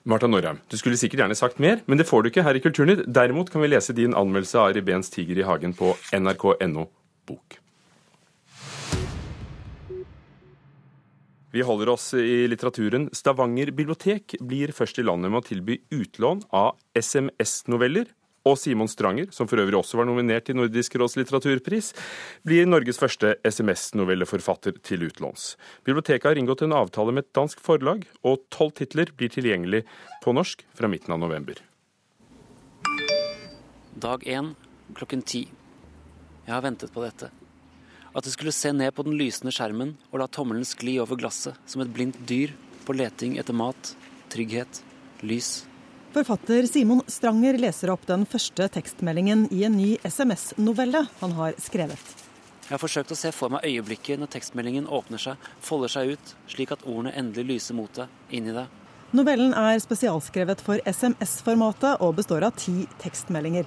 Marta 0.03 0.27
Norheim, 0.27 0.59
du 0.67 0.75
skulle 0.75 0.99
sikkert 0.99 1.21
gjerne 1.23 1.37
sagt 1.39 1.61
mer, 1.63 1.79
men 1.87 2.01
det 2.01 2.09
får 2.09 2.25
du 2.25 2.33
ikke 2.33 2.43
her 2.43 2.59
i 2.59 2.63
Kulturnytt. 2.63 3.05
Derimot 3.07 3.53
kan 3.53 3.63
vi 3.63 3.69
lese 3.71 3.95
din 3.95 4.17
anmeldelse 4.19 4.59
av 4.59 4.73
Ari 4.73 4.83
Behns 4.83 5.11
'Tiger 5.11 5.39
i 5.39 5.47
hagen' 5.47 5.77
på 5.79 5.93
nrk.no 6.11 6.89
bok. 7.29 7.59
Vi 11.53 11.63
holder 11.63 11.93
oss 11.93 12.15
i 12.15 12.49
litteraturen. 12.49 13.11
Stavanger 13.15 13.71
bibliotek 13.71 14.35
blir 14.41 14.73
først 14.73 14.99
i 14.99 15.07
landet 15.07 15.31
med 15.31 15.45
å 15.45 15.47
tilby 15.47 15.79
utlån 15.93 16.43
av 16.51 16.81
SMS-noveller 16.99 18.09
og 18.49 18.59
Simon 18.59 18.91
Stranger, 18.91 19.31
som 19.35 19.49
for 19.51 19.63
øvrig 19.63 19.79
også 19.79 20.01
var 20.01 20.09
nominert 20.09 20.49
til 20.49 20.59
Nordisk 20.59 20.97
råds 20.99 21.15
litteraturpris, 21.21 21.93
blir 22.47 22.67
Norges 22.67 22.99
første 22.99 23.37
SMS-novelleforfatter 23.47 24.81
til 24.83 25.07
utlåns. 25.07 25.53
Biblioteket 25.87 26.31
har 26.31 26.41
inngått 26.41 26.65
en 26.67 26.75
avtale 26.77 27.15
med 27.15 27.27
et 27.27 27.35
dansk 27.39 27.63
forlag, 27.63 28.05
og 28.27 28.43
tolv 28.51 28.75
titler 28.79 29.15
blir 29.15 29.31
tilgjengelig 29.33 29.85
på 30.25 30.35
norsk 30.35 30.67
fra 30.75 30.91
midten 30.91 31.15
av 31.15 31.23
november. 31.23 31.63
Dag 34.03 34.27
én 34.27 34.55
klokken 34.99 35.23
ti. 35.23 35.47
Jeg 36.43 36.55
har 36.57 36.65
ventet 36.65 36.91
på 36.91 37.05
dette. 37.05 37.31
At 38.13 38.27
jeg 38.27 38.35
skulle 38.35 38.53
se 38.53 38.73
ned 38.75 38.91
på 38.93 39.07
den 39.07 39.15
lysende 39.17 39.55
skjermen 39.55 39.95
og 40.11 40.19
la 40.21 40.27
tommelen 40.29 40.67
skli 40.69 40.99
over 41.01 41.17
glasset 41.21 41.57
som 41.71 41.85
et 41.85 41.93
blindt 41.95 42.19
dyr 42.29 42.53
på 42.83 42.97
leting 42.99 43.39
etter 43.41 43.57
mat, 43.57 43.95
trygghet, 44.33 44.83
lys 45.23 45.63
Forfatter 46.13 46.67
Simon 46.67 47.01
Stranger 47.07 47.57
leser 47.57 47.89
opp 47.89 48.03
den 48.05 48.27
første 48.29 48.67
tekstmeldingen 48.69 49.47
i 49.49 49.63
en 49.65 49.79
ny 49.81 49.95
SMS-novelle 50.05 51.07
han 51.23 51.33
har 51.39 51.55
skrevet. 51.57 52.01
Jeg 52.67 52.75
har 52.75 52.81
forsøkt 52.83 53.15
å 53.15 53.17
se 53.17 53.31
for 53.33 53.49
meg 53.55 53.65
øyeblikket 53.65 54.21
når 54.21 54.29
tekstmeldingen 54.35 54.91
åpner 54.93 55.23
seg, 55.23 55.47
folder 55.65 55.89
seg 55.95 56.11
ut, 56.13 56.33
slik 56.53 56.75
at 56.75 56.85
ordene 56.85 57.15
endelig 57.17 57.47
lyser 57.49 57.79
mot 57.79 57.89
deg, 57.97 58.13
inn 58.29 58.51
i 58.51 58.53
deg. 58.53 58.69
Novellen 59.17 59.55
er 59.57 59.81
spesialskrevet 59.81 60.61
for 60.65 60.83
SMS-formatet 60.85 62.05
og 62.05 62.19
består 62.19 62.45
av 62.45 62.59
ti 62.61 62.85
tekstmeldinger. 63.01 63.65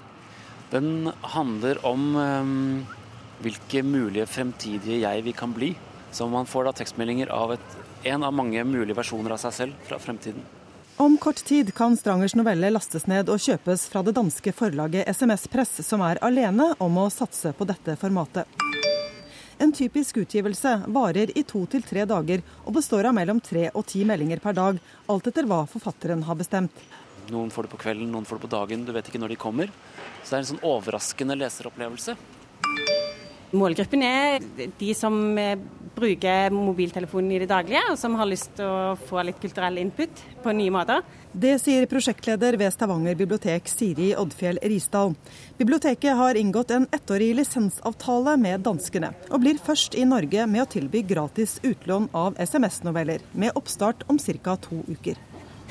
Den 0.69 1.09
handler 1.33 1.81
om 1.85 2.03
um, 2.13 2.83
hvilke 3.41 3.81
mulige 3.81 4.27
fremtidige 4.29 4.99
jeg 5.01 5.25
vi 5.25 5.33
kan 5.33 5.53
bli. 5.53 5.71
Så 6.13 6.29
man 6.29 6.45
får 6.45 6.69
da 6.69 6.75
tekstmeldinger 6.77 7.33
av 7.33 7.55
et, 7.57 7.73
en 8.13 8.21
av 8.23 8.37
mange 8.37 8.61
mulige 8.69 8.97
versjoner 9.01 9.33
av 9.33 9.41
seg 9.41 9.57
selv 9.57 9.89
fra 9.89 9.97
fremtiden. 10.01 10.45
Om 10.97 11.17
kort 11.17 11.35
tid 11.45 11.73
kan 11.73 11.97
Strangers 11.97 12.35
novelle 12.35 12.69
lastes 12.71 13.03
ned 13.07 13.27
og 13.27 13.41
kjøpes 13.43 13.81
fra 13.91 13.99
det 14.07 14.13
danske 14.15 14.53
forlaget 14.55 15.09
SMS 15.11 15.43
Press, 15.51 15.81
som 15.83 15.99
er 16.07 16.21
alene 16.23 16.69
om 16.79 16.99
å 17.01 17.09
satse 17.11 17.51
på 17.51 17.67
dette 17.67 17.97
formatet. 17.99 18.47
En 19.59 19.73
typisk 19.75 20.21
utgivelse 20.23 20.71
varer 20.87 21.33
i 21.35 21.43
to 21.43 21.65
til 21.67 21.83
tre 21.83 22.05
dager 22.07 22.39
og 22.63 22.77
består 22.77 23.09
av 23.09 23.15
mellom 23.17 23.41
tre 23.43 23.65
og 23.73 23.83
ti 23.91 24.05
meldinger 24.07 24.39
per 24.39 24.55
dag, 24.55 24.79
alt 25.11 25.27
etter 25.27 25.51
hva 25.51 25.65
forfatteren 25.67 26.23
har 26.29 26.39
bestemt. 26.39 26.79
Noen 27.27 27.51
får 27.51 27.67
det 27.67 27.73
på 27.75 27.81
kvelden, 27.83 28.07
noen 28.15 28.27
får 28.29 28.39
det 28.39 28.47
på 28.47 28.53
dagen, 28.55 28.87
du 28.87 28.95
vet 28.95 29.11
ikke 29.11 29.19
når 29.19 29.35
de 29.35 29.41
kommer. 29.41 29.75
Så 30.23 30.29
det 30.29 30.37
er 30.37 30.45
en 30.45 30.51
sånn 30.53 30.63
overraskende 30.63 31.35
leseropplevelse. 31.43 32.15
Målgruppen 33.51 34.03
er 34.03 34.39
de 34.79 34.95
som 34.95 35.19
bruker 35.95 36.53
mobiltelefonen 36.53 37.31
i 37.31 37.39
det 37.43 37.49
daglige, 37.49 37.83
og 37.91 37.97
som 37.99 38.15
har 38.19 38.27
lyst 38.29 38.51
til 38.57 38.67
å 38.67 38.95
få 39.07 39.23
litt 39.25 39.39
kulturell 39.41 39.79
input 39.81 40.23
på 40.43 40.53
nye 40.55 40.73
måter. 40.73 41.03
Det 41.35 41.57
sier 41.59 41.87
prosjektleder 41.91 42.55
ved 42.59 42.71
Stavanger 42.71 43.17
bibliotek, 43.19 43.67
Siri 43.67 44.13
Oddfjell 44.15 44.59
Risdal. 44.63 45.15
Biblioteket 45.59 46.15
har 46.15 46.39
inngått 46.39 46.71
en 46.75 46.87
ettårig 46.95 47.33
lisensavtale 47.39 48.37
med 48.39 48.63
danskene, 48.67 49.13
og 49.31 49.41
blir 49.43 49.59
først 49.59 49.97
i 49.99 50.07
Norge 50.07 50.47
med 50.47 50.63
å 50.63 50.69
tilby 50.77 51.03
gratis 51.07 51.57
utlån 51.63 52.11
av 52.15 52.39
SMS-noveller, 52.39 53.23
med 53.33 53.55
oppstart 53.55 54.05
om 54.07 54.19
ca. 54.19 54.55
to 54.55 54.83
uker. 54.87 55.19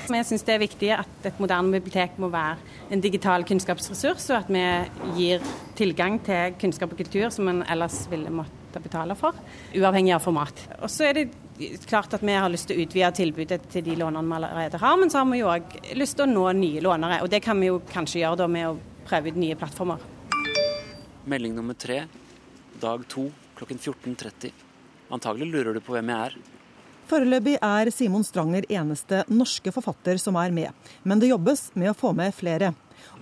Jeg 0.04 0.26
syns 0.28 0.42
det 0.44 0.52
er 0.52 0.60
viktig 0.60 0.90
at 0.92 1.28
et 1.28 1.38
moderne 1.40 1.72
bibliotek 1.72 2.18
må 2.20 2.28
være 2.28 2.58
en 2.92 3.00
digital 3.00 3.46
kunnskapsressurs, 3.46 4.28
og 4.34 4.42
at 4.42 4.50
vi 4.52 4.66
gir 5.20 5.48
tilgang 5.78 6.18
til 6.26 6.58
kunnskap 6.60 6.92
og 6.92 7.00
kultur 7.00 7.30
som 7.32 7.48
en 7.48 7.64
ellers 7.70 8.02
ville 8.10 8.32
måtte 8.34 8.63
betale 8.82 9.14
for, 9.18 9.36
uavhengig 9.76 10.14
av 10.16 10.24
format. 10.24 10.64
Og 10.80 10.90
så 10.90 11.10
er 11.10 11.18
det 11.18 11.26
klart 11.86 12.14
at 12.16 12.24
vi 12.24 12.34
har 12.34 12.50
lyst 12.50 12.66
til 12.70 12.80
å 12.80 12.86
utvide 12.86 13.12
tilbudet 13.14 13.60
til 13.70 13.84
de 13.86 13.94
lånerne 14.00 14.26
vi 14.26 14.38
allerede 14.40 14.80
har, 14.82 14.96
men 14.98 15.12
så 15.12 15.20
har 15.20 15.30
vi 15.30 15.42
jo 15.42 15.52
òg 15.52 15.78
lyst 16.00 16.18
til 16.18 16.26
å 16.26 16.32
nå 16.32 16.48
nye 16.58 16.82
lånere. 16.84 17.20
Og 17.22 17.30
det 17.30 17.42
kan 17.44 17.60
vi 17.60 17.70
jo 17.70 17.80
kanskje 17.92 18.24
gjøre 18.24 18.42
da 18.42 18.50
med 18.50 18.72
å 18.72 18.78
prøve 19.06 19.30
ut 19.30 19.38
nye 19.38 19.58
plattformer. 19.58 20.02
Melding 21.30 21.54
nummer 21.56 21.78
tre, 21.78 22.02
dag 22.80 23.06
to 23.08 23.28
klokken 23.56 23.78
14.30. 23.78 24.50
Antagelig 25.14 25.52
lurer 25.52 25.76
du 25.76 25.80
på 25.84 25.94
hvem 25.94 26.10
jeg 26.10 26.30
er. 26.30 26.36
Foreløpig 27.04 27.58
er 27.60 27.90
Simon 27.92 28.24
Stranger 28.24 28.64
eneste 28.72 29.26
norske 29.28 29.72
forfatter 29.74 30.16
som 30.20 30.38
er 30.40 30.54
med, 30.56 30.72
men 31.04 31.20
det 31.20 31.28
jobbes 31.28 31.66
med 31.76 31.92
å 31.92 31.96
få 31.96 32.14
med 32.16 32.32
flere. 32.32 32.72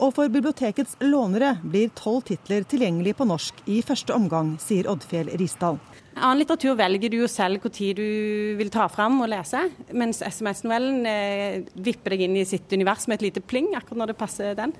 Og 0.01 0.15
for 0.17 0.31
bibliotekets 0.33 0.97
lånere 1.05 1.57
blir 1.63 1.91
tolv 1.99 2.25
titler 2.31 2.65
tilgjengelig 2.69 3.17
på 3.19 3.27
norsk 3.29 3.61
i 3.71 3.81
første 3.85 4.15
omgang, 4.17 4.55
sier 4.63 4.89
Oddfjell 4.91 5.31
Risdal. 5.41 5.79
Annen 6.13 6.43
litteratur 6.43 6.77
velger 6.77 7.13
du 7.13 7.19
jo 7.23 7.29
selv 7.31 7.63
hvor 7.63 7.73
tid 7.73 8.01
du 8.01 8.57
vil 8.59 8.73
ta 8.73 8.87
fram 8.93 9.21
og 9.25 9.31
lese, 9.33 9.63
mens 9.97 10.21
SMS-novellen 10.25 11.09
eh, 11.09 11.61
vipper 11.75 12.17
deg 12.17 12.27
inn 12.27 12.37
i 12.41 12.47
sitt 12.49 12.73
univers 12.73 13.09
med 13.09 13.21
et 13.21 13.29
lite 13.29 13.45
pling 13.45 13.73
akkurat 13.79 14.03
når 14.03 14.13
det 14.13 14.19
passer 14.21 14.57
den. 14.59 14.75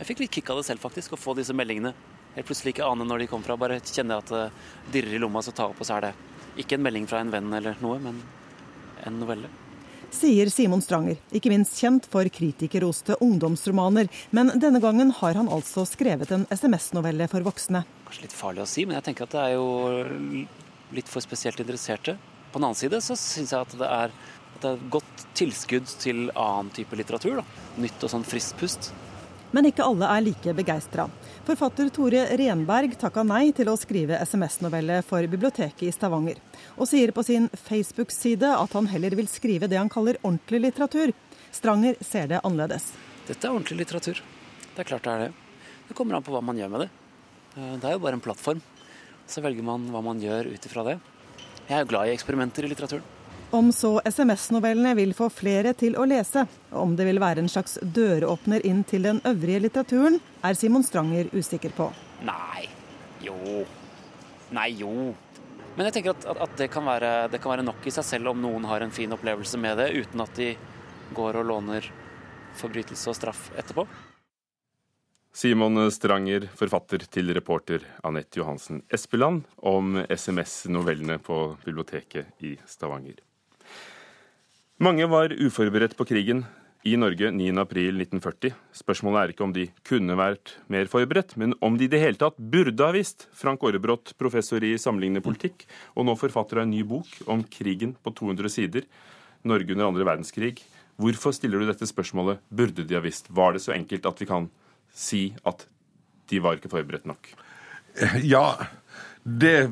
Jeg 0.00 0.08
fikk 0.08 0.24
litt 0.24 0.34
kick 0.38 0.52
av 0.52 0.60
det 0.60 0.66
selv, 0.70 0.82
faktisk, 0.82 1.14
å 1.14 1.20
få 1.20 1.34
disse 1.38 1.54
meldingene. 1.56 1.94
Helt 2.36 2.46
plutselig 2.46 2.76
ikke 2.76 2.86
ane 2.86 3.06
når 3.06 3.24
de 3.24 3.30
kom 3.30 3.42
fra, 3.46 3.58
bare 3.58 3.80
kjenner 3.82 4.22
at 4.22 4.30
det 4.30 4.44
dirrer 4.94 5.18
i 5.18 5.22
lomma, 5.22 5.42
så 5.42 5.54
tar 5.54 5.68
jeg 5.68 5.74
opp, 5.74 5.82
og 5.82 5.90
så 5.90 5.98
er 5.98 6.08
det 6.08 6.62
ikke 6.62 6.78
en 6.78 6.86
melding 6.86 7.10
fra 7.10 7.24
en 7.24 7.34
venn 7.34 7.50
eller 7.60 7.82
noe, 7.82 7.98
men 8.02 8.22
en 9.06 9.18
novelle. 9.20 9.50
Sier 10.10 10.50
Simon 10.50 10.82
Stranger, 10.82 11.20
ikke 11.30 11.52
minst 11.52 11.78
kjent 11.78 12.06
for 12.10 12.26
kritikerroste 12.34 13.14
ungdomsromaner. 13.22 14.10
Men 14.34 14.50
denne 14.60 14.80
gangen 14.82 15.12
har 15.20 15.38
han 15.38 15.50
altså 15.52 15.84
skrevet 15.86 16.32
en 16.34 16.48
SMS-novelle 16.50 17.28
for 17.30 17.46
voksne. 17.46 17.84
Kanskje 18.08 18.26
litt 18.26 18.34
farlig 18.34 18.64
å 18.64 18.68
si, 18.68 18.84
men 18.86 18.98
jeg 18.98 19.06
tenker 19.06 19.28
at 19.28 19.36
det 19.36 19.44
er 19.44 19.54
jo 19.54 19.68
litt 20.96 21.10
for 21.10 21.22
spesielt 21.22 21.62
interesserte. 21.62 22.16
På 22.50 22.58
den 22.58 22.66
annen 22.66 22.80
side 22.80 22.98
så 23.06 23.14
syns 23.18 23.54
jeg 23.54 23.68
at 23.68 23.76
det 23.78 23.90
er, 24.00 24.16
et 24.60 24.82
godt 24.92 25.22
tilskudd 25.38 25.86
til 26.02 26.26
annen 26.34 26.68
type 26.76 26.98
litteratur. 26.98 27.38
Da. 27.40 27.44
Nytt 27.80 28.02
og 28.04 28.12
sånn 28.12 28.26
friskt 28.26 28.58
pust. 28.60 28.90
Men 29.50 29.66
ikke 29.66 29.82
alle 29.82 30.06
er 30.06 30.22
like 30.22 30.52
begeistra. 30.54 31.08
Forfatter 31.46 31.88
Tore 31.90 32.22
Renberg 32.38 32.94
takka 33.00 33.24
nei 33.26 33.50
til 33.56 33.70
å 33.70 33.76
skrive 33.78 34.20
SMS-novelle 34.22 35.00
for 35.06 35.26
biblioteket 35.26 35.88
i 35.88 35.94
Stavanger, 35.94 36.38
og 36.76 36.86
sier 36.86 37.10
på 37.16 37.24
sin 37.26 37.48
Facebook-side 37.58 38.52
at 38.54 38.76
han 38.78 38.90
heller 38.92 39.16
vil 39.18 39.30
skrive 39.30 39.66
det 39.70 39.80
han 39.80 39.90
kaller 39.90 40.20
ordentlig 40.22 40.62
litteratur. 40.68 41.14
Stranger 41.50 41.98
ser 42.06 42.30
det 42.30 42.42
annerledes. 42.46 42.92
Dette 43.26 43.42
er 43.42 43.50
ordentlig 43.50 43.82
litteratur. 43.82 44.22
Det 44.76 44.84
er 44.84 44.90
klart 44.92 45.06
det 45.06 45.14
er 45.16 45.24
det. 45.26 45.30
Det 45.88 45.98
kommer 45.98 46.18
an 46.18 46.26
på 46.26 46.34
hva 46.34 46.42
man 46.46 46.58
gjør 46.60 46.70
med 46.70 46.84
det. 46.86 46.90
Eh, 47.56 47.74
det 47.82 47.88
er 47.90 47.96
jo 47.96 48.04
bare 48.06 48.20
en 48.20 48.22
plattform. 48.22 48.62
Så 49.26 49.42
velger 49.42 49.66
man 49.66 49.90
hva 49.90 50.02
man 50.02 50.22
gjør 50.22 50.52
ut 50.54 50.66
ifra 50.70 50.86
det. 50.86 51.00
Jeg 51.66 51.74
er 51.74 51.82
jo 51.82 51.90
glad 51.90 52.06
i 52.06 52.14
eksperimenter 52.14 52.66
i 52.66 52.70
litteraturen. 52.70 53.19
Om 53.52 53.72
så 53.72 54.00
SMS-novellene 54.04 54.92
vil 54.94 55.10
få 55.10 55.26
flere 55.34 55.72
til 55.74 55.96
å 55.98 56.04
lese, 56.06 56.44
og 56.70 56.84
om 56.84 56.92
det 56.94 57.02
vil 57.08 57.18
være 57.18 57.42
en 57.42 57.48
slags 57.50 57.80
døråpner 57.82 58.62
inn 58.66 58.84
til 58.86 59.08
den 59.08 59.18
øvrige 59.26 59.64
litteraturen, 59.64 60.20
er 60.46 60.54
Simon 60.54 60.84
Stranger 60.86 61.32
usikker 61.34 61.72
på. 61.74 61.88
Nei. 62.22 62.68
Jo. 63.26 63.34
Nei, 64.54 64.68
jo. 64.78 64.92
Men 65.74 65.88
jeg 65.88 65.96
tenker 65.96 66.14
at, 66.14 66.28
at 66.46 66.54
det, 66.60 66.68
kan 66.70 66.86
være, 66.86 67.10
det, 67.32 67.40
kan 67.42 67.56
være, 67.56 67.64
nok 67.66 67.88
i 67.90 67.92
seg 67.94 68.06
selv 68.06 68.30
om 68.30 68.38
noen 68.38 68.68
har 68.70 68.84
en 68.84 68.94
fin 68.94 69.10
opplevelse 69.16 69.58
med 69.58 69.82
det, 69.82 69.88
uten 69.98 70.22
at 70.22 70.38
de 70.38 70.52
går 71.16 71.40
og 71.40 71.48
låner 71.50 71.88
forbrytelse 72.60 73.10
og 73.10 73.18
straff 73.18 73.48
etterpå. 73.58 73.86
Simon 75.34 75.88
Stranger, 75.90 76.46
forfatter 76.54 77.02
til 77.10 77.34
reporter 77.34 77.82
Anette 78.06 78.38
Johansen 78.38 78.84
Espeland 78.94 79.42
om 79.58 79.98
SMS-novellene 80.06 81.18
på 81.18 81.40
biblioteket 81.64 82.46
i 82.46 82.54
Stavanger. 82.66 83.18
Mange 84.80 85.04
var 85.12 85.28
uforberedt 85.36 85.92
på 85.92 86.06
krigen 86.08 86.38
i 86.88 86.94
Norge 86.96 87.28
9.4.1940. 87.36 88.54
Spørsmålet 88.72 89.20
er 89.20 89.32
ikke 89.34 89.44
om 89.44 89.50
de 89.52 89.66
kunne 89.84 90.14
vært 90.16 90.54
mer 90.72 90.88
forberedt, 90.88 91.34
men 91.36 91.52
om 91.60 91.76
de 91.76 91.84
i 91.84 91.90
det 91.92 92.00
hele 92.00 92.16
tatt 92.16 92.38
burde 92.40 92.86
ha 92.86 92.94
visst. 92.96 93.26
Frank 93.36 93.60
Aarebrot, 93.60 94.14
professor 94.16 94.64
i 94.64 94.70
sammenlignende 94.80 95.20
politikk, 95.26 95.66
og 95.92 96.08
nå 96.08 96.14
forfatter 96.16 96.62
av 96.62 96.64
en 96.64 96.72
ny 96.72 96.80
bok 96.88 97.12
om 97.28 97.44
krigen 97.44 97.92
på 98.00 98.14
200 98.22 98.54
sider, 98.56 98.88
Norge 99.44 99.76
under 99.76 99.90
andre 99.90 100.08
verdenskrig. 100.08 100.54
Hvorfor 100.96 101.36
stiller 101.36 101.60
du 101.60 101.68
dette 101.68 101.84
spørsmålet? 101.84 102.40
Burde 102.48 102.88
de 102.88 102.96
ha 102.96 103.04
visst? 103.04 103.28
Var 103.28 103.52
det 103.52 103.60
så 103.66 103.76
enkelt 103.76 104.08
at 104.08 104.24
vi 104.24 104.32
kan 104.32 104.48
si 104.96 105.26
at 105.44 105.68
de 106.32 106.40
var 106.40 106.56
ikke 106.56 106.72
forberedt 106.72 107.04
nok? 107.04 107.34
Ja, 108.24 108.56
det, 109.24 109.70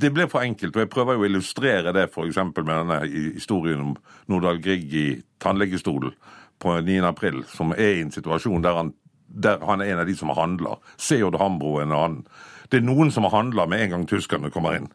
det, 0.00 0.10
ble 0.14 0.26
for 0.30 0.40
enkelt. 0.40 0.76
og 0.76 0.84
Jeg 0.84 0.90
prøver 0.92 1.16
jo 1.16 1.24
å 1.24 1.28
illustrere 1.28 1.92
det 1.92 2.06
f.eks. 2.08 2.38
med 2.38 2.64
denne 2.64 3.00
historien 3.34 3.82
om 3.84 3.96
Nordahl 4.32 4.62
Grieg 4.64 4.94
i 4.94 5.06
tannlegestolen 5.42 6.14
på 6.62 6.78
9. 6.80 7.02
april, 7.06 7.42
som 7.50 7.74
er 7.74 7.98
i 7.98 8.04
en 8.04 8.14
situasjon 8.14 8.62
der 8.64 8.78
han, 8.78 8.94
der 9.26 9.60
han 9.66 9.82
er 9.82 9.92
en 9.92 10.02
av 10.04 10.08
de 10.08 10.16
som 10.16 10.32
handler. 10.36 10.80
Seod 10.96 11.36
Hambro 11.40 11.78
en 11.82 11.92
annen. 11.92 12.24
Det 12.70 12.80
er 12.80 12.86
noen 12.86 13.12
som 13.12 13.28
handler 13.28 13.68
med 13.68 13.84
en 13.84 13.96
gang 13.96 14.08
tyskerne 14.08 14.50
kommer 14.54 14.78
inn. 14.78 14.88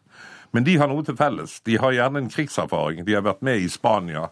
Men 0.56 0.64
de 0.64 0.78
har 0.80 0.88
noe 0.90 1.04
til 1.04 1.16
felles. 1.18 1.60
De 1.68 1.76
har 1.78 1.94
gjerne 1.94 2.24
en 2.24 2.30
krigserfaring. 2.32 3.04
De 3.06 3.14
har 3.14 3.26
vært 3.26 3.44
med 3.44 3.60
i 3.60 3.68
Spania. 3.70 4.30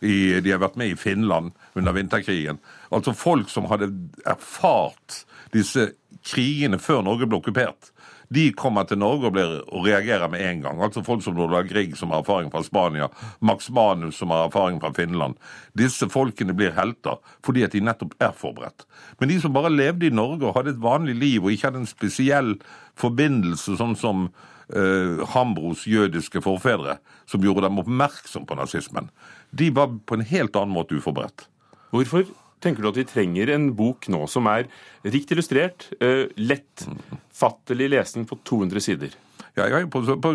I, 0.00 0.38
de 0.44 0.52
har 0.52 0.60
vært 0.62 0.76
med 0.76 0.92
i 0.92 0.98
Finland 0.98 1.52
under 1.74 1.94
vinterkrigen. 1.96 2.60
Altså 2.94 3.16
folk 3.16 3.50
som 3.50 3.66
hadde 3.68 3.90
erfart 4.28 5.24
disse 5.54 5.90
krigene 6.26 6.78
før 6.78 7.02
Norge 7.04 7.28
ble 7.28 7.40
okkupert 7.40 7.90
de 8.28 8.52
kommer 8.58 8.86
til 8.88 8.98
Norge 8.98 9.28
og, 9.28 9.34
blir, 9.36 9.52
og 9.70 9.86
reagerer 9.86 10.30
med 10.32 10.42
en 10.42 10.62
gang. 10.64 10.80
Altså 10.82 11.02
folk 11.06 11.22
som 11.24 11.36
Lola 11.38 11.62
Grieg, 11.66 11.94
som 11.98 12.10
har 12.10 12.24
erfaring 12.24 12.50
fra 12.50 12.62
Spania, 12.66 13.08
Max 13.40 13.70
Manus, 13.70 14.18
som 14.18 14.32
har 14.34 14.48
erfaring 14.48 14.80
fra 14.82 14.92
Finland. 14.96 15.38
Disse 15.78 16.08
folkene 16.10 16.56
blir 16.56 16.74
helter 16.76 17.20
fordi 17.46 17.64
at 17.66 17.76
de 17.76 17.84
nettopp 17.86 18.16
er 18.22 18.34
forberedt. 18.36 18.86
Men 19.20 19.30
de 19.30 19.38
som 19.42 19.54
bare 19.54 19.72
levde 19.72 20.08
i 20.08 20.14
Norge 20.14 20.48
og 20.48 20.56
hadde 20.58 20.74
et 20.74 20.82
vanlig 20.82 21.16
liv 21.20 21.44
og 21.44 21.54
ikke 21.54 21.70
hadde 21.70 21.84
en 21.84 21.90
spesiell 21.90 22.54
forbindelse, 22.98 23.76
sånn 23.78 23.94
som 23.98 24.26
uh, 24.28 25.22
Hambros 25.34 25.86
jødiske 25.86 26.42
forfedre, 26.44 26.98
som 27.30 27.44
gjorde 27.44 27.66
dem 27.68 27.82
oppmerksom 27.82 28.46
på 28.48 28.58
nazismen, 28.58 29.10
de 29.56 29.70
var 29.74 29.92
på 30.06 30.18
en 30.18 30.26
helt 30.26 30.56
annen 30.58 30.74
måte 30.74 30.98
uforberedt. 30.98 31.46
Hvorfor 31.94 32.26
Tenker 32.64 32.82
du 32.82 32.90
at 32.90 32.98
vi 32.98 33.06
trenger 33.08 33.52
en 33.52 33.68
bok 33.76 34.08
nå 34.12 34.22
som 34.30 34.48
er 34.50 34.70
rikt 35.04 35.32
illustrert, 35.34 35.88
uh, 36.00 36.24
lettfattelig 36.40 37.90
lesning 37.92 38.26
på 38.28 38.38
200 38.48 38.84
sider? 38.84 39.16
Ja, 39.56 39.66
jeg 39.66 39.72
har 39.72 39.84
jo 39.86 39.90
på, 39.92 40.32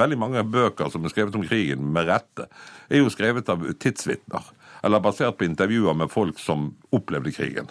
Veldig 0.00 0.18
mange 0.20 0.44
bøker 0.48 0.88
som 0.92 1.04
er 1.04 1.12
skrevet 1.12 1.36
om 1.36 1.44
krigen, 1.44 1.90
med 1.92 2.08
rette, 2.08 2.48
er 2.88 3.02
jo 3.02 3.12
skrevet 3.12 3.48
av 3.52 3.66
tidsvitner. 3.80 4.52
Eller 4.84 5.00
basert 5.04 5.36
på 5.40 5.46
intervjuer 5.48 5.96
med 5.96 6.12
folk 6.12 6.40
som 6.40 6.70
opplevde 6.92 7.32
krigen. 7.36 7.68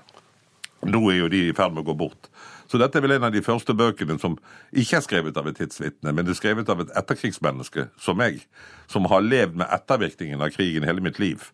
Nå 0.84 1.00
er 1.12 1.22
jo 1.22 1.32
de 1.32 1.48
i 1.48 1.56
ferd 1.56 1.74
med 1.74 1.84
å 1.84 1.92
gå 1.92 1.96
bort. 2.04 2.30
Så 2.70 2.80
dette 2.82 2.98
er 2.98 3.06
vel 3.06 3.16
en 3.16 3.28
av 3.28 3.34
de 3.34 3.44
første 3.46 3.76
bøkene 3.78 4.18
som 4.22 4.36
ikke 4.72 4.98
er 4.98 5.06
skrevet 5.06 5.38
av 5.38 5.50
et 5.50 5.60
tidsvitne, 5.60 6.12
men 6.12 6.26
det 6.26 6.34
er 6.34 6.40
skrevet 6.40 6.70
av 6.74 6.82
et 6.84 6.94
etterkrigsmenneske 7.00 7.88
som 8.02 8.18
meg, 8.20 8.42
som 8.90 9.08
har 9.12 9.26
levd 9.26 9.60
med 9.62 9.70
ettervirkningen 9.74 10.42
av 10.42 10.54
krigen 10.56 10.88
hele 10.88 11.04
mitt 11.04 11.22
liv. 11.22 11.46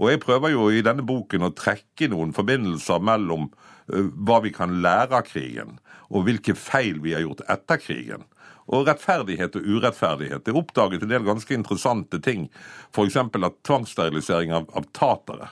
Og 0.00 0.10
jeg 0.10 0.22
prøver 0.24 0.54
jo 0.54 0.68
i 0.70 0.82
denne 0.84 1.04
boken 1.06 1.46
å 1.46 1.54
trekke 1.56 2.10
noen 2.12 2.34
forbindelser 2.36 3.02
mellom 3.04 3.48
uh, 3.48 4.06
hva 4.14 4.40
vi 4.44 4.52
kan 4.54 4.80
lære 4.84 5.20
av 5.20 5.26
krigen, 5.28 5.78
og 6.10 6.26
hvilke 6.28 6.56
feil 6.58 7.00
vi 7.04 7.16
har 7.16 7.24
gjort 7.24 7.44
etter 7.50 7.82
krigen. 7.82 8.24
Og 8.64 8.86
rettferdighet 8.88 9.58
og 9.58 9.66
urettferdighet. 9.68 10.44
Det 10.44 10.54
er 10.54 10.60
oppdaget 10.60 11.04
en 11.04 11.10
del 11.10 11.26
ganske 11.26 11.52
interessante 11.52 12.20
ting. 12.24 12.46
F.eks. 12.94 13.18
at 13.20 13.60
tvangssterilisering 13.68 14.54
av, 14.56 14.70
av 14.72 14.88
tatere 14.96 15.50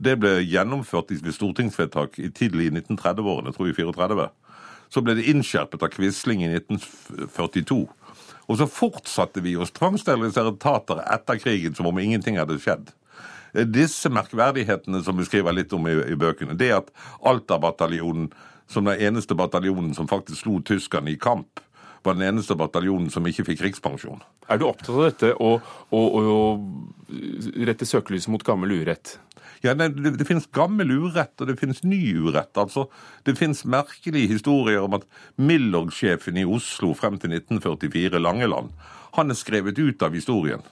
det 0.00 0.16
ble 0.20 0.38
gjennomført 0.48 1.12
ved 1.12 1.34
stortingsvedtak 1.36 2.16
i 2.22 2.30
tidlig 2.32 2.70
i 2.70 2.74
1930-årene, 2.78 3.52
tror 3.52 3.68
jeg 3.68 3.76
34. 3.82 4.28
Så 4.90 5.02
ble 5.04 5.16
det 5.18 5.26
innskjerpet 5.30 5.84
av 5.84 5.92
Quisling 5.92 6.42
i 6.46 6.54
1942. 6.56 7.82
Og 8.50 8.58
så 8.58 8.66
fortsatte 8.66 9.42
vi 9.44 9.54
å 9.54 9.68
tvangssterilisere 9.68 10.56
tatere 10.62 11.04
etter 11.14 11.38
krigen 11.42 11.76
som 11.76 11.90
om 11.90 12.00
ingenting 12.00 12.40
hadde 12.40 12.58
skjedd. 12.62 12.88
Disse 13.52 14.12
merkverdighetene 14.12 15.02
som 15.04 15.18
vi 15.18 15.26
skriver 15.26 15.56
litt 15.56 15.72
om 15.76 15.88
i, 15.90 15.96
i 16.12 16.18
bøkene, 16.18 16.56
det 16.58 16.70
at 16.76 16.92
Alta-bataljonen, 17.26 18.30
som 18.70 18.86
den 18.86 19.02
eneste 19.08 19.34
bataljonen 19.34 19.94
som 19.96 20.08
faktisk 20.10 20.44
slo 20.44 20.60
tyskerne 20.62 21.10
i 21.10 21.18
kamp, 21.18 21.62
var 22.02 22.16
den 22.16 22.28
eneste 22.30 22.56
bataljonen 22.56 23.10
som 23.12 23.26
ikke 23.28 23.44
fikk 23.50 23.60
krigspensjon. 23.60 24.22
Er 24.48 24.60
du 24.60 24.66
opptatt 24.68 24.94
av 24.94 25.02
dette 25.04 25.34
å 25.36 25.50
rette 27.68 27.88
søkelyset 27.88 28.32
mot 28.32 28.44
gammel 28.46 28.78
urett? 28.80 29.18
Ja, 29.60 29.74
Det, 29.74 29.88
det, 30.00 30.14
det 30.16 30.24
finnes 30.24 30.48
gammel 30.56 30.90
urett, 30.90 31.34
og 31.40 31.50
det 31.50 31.58
finnes 31.60 31.82
ny 31.84 32.00
urett. 32.16 32.56
altså. 32.56 32.86
Det 33.26 33.36
finnes 33.36 33.66
merkelige 33.68 34.32
historier 34.32 34.80
om 34.80 34.96
at 34.96 35.04
Milorg-sjefen 35.36 36.40
i 36.40 36.46
Oslo 36.48 36.94
frem 36.96 37.18
til 37.20 37.34
1944, 37.36 38.18
Langeland, 38.18 38.72
han 39.18 39.30
er 39.30 39.36
skrevet 39.36 39.78
ut 39.78 40.02
av 40.02 40.16
historien. 40.16 40.64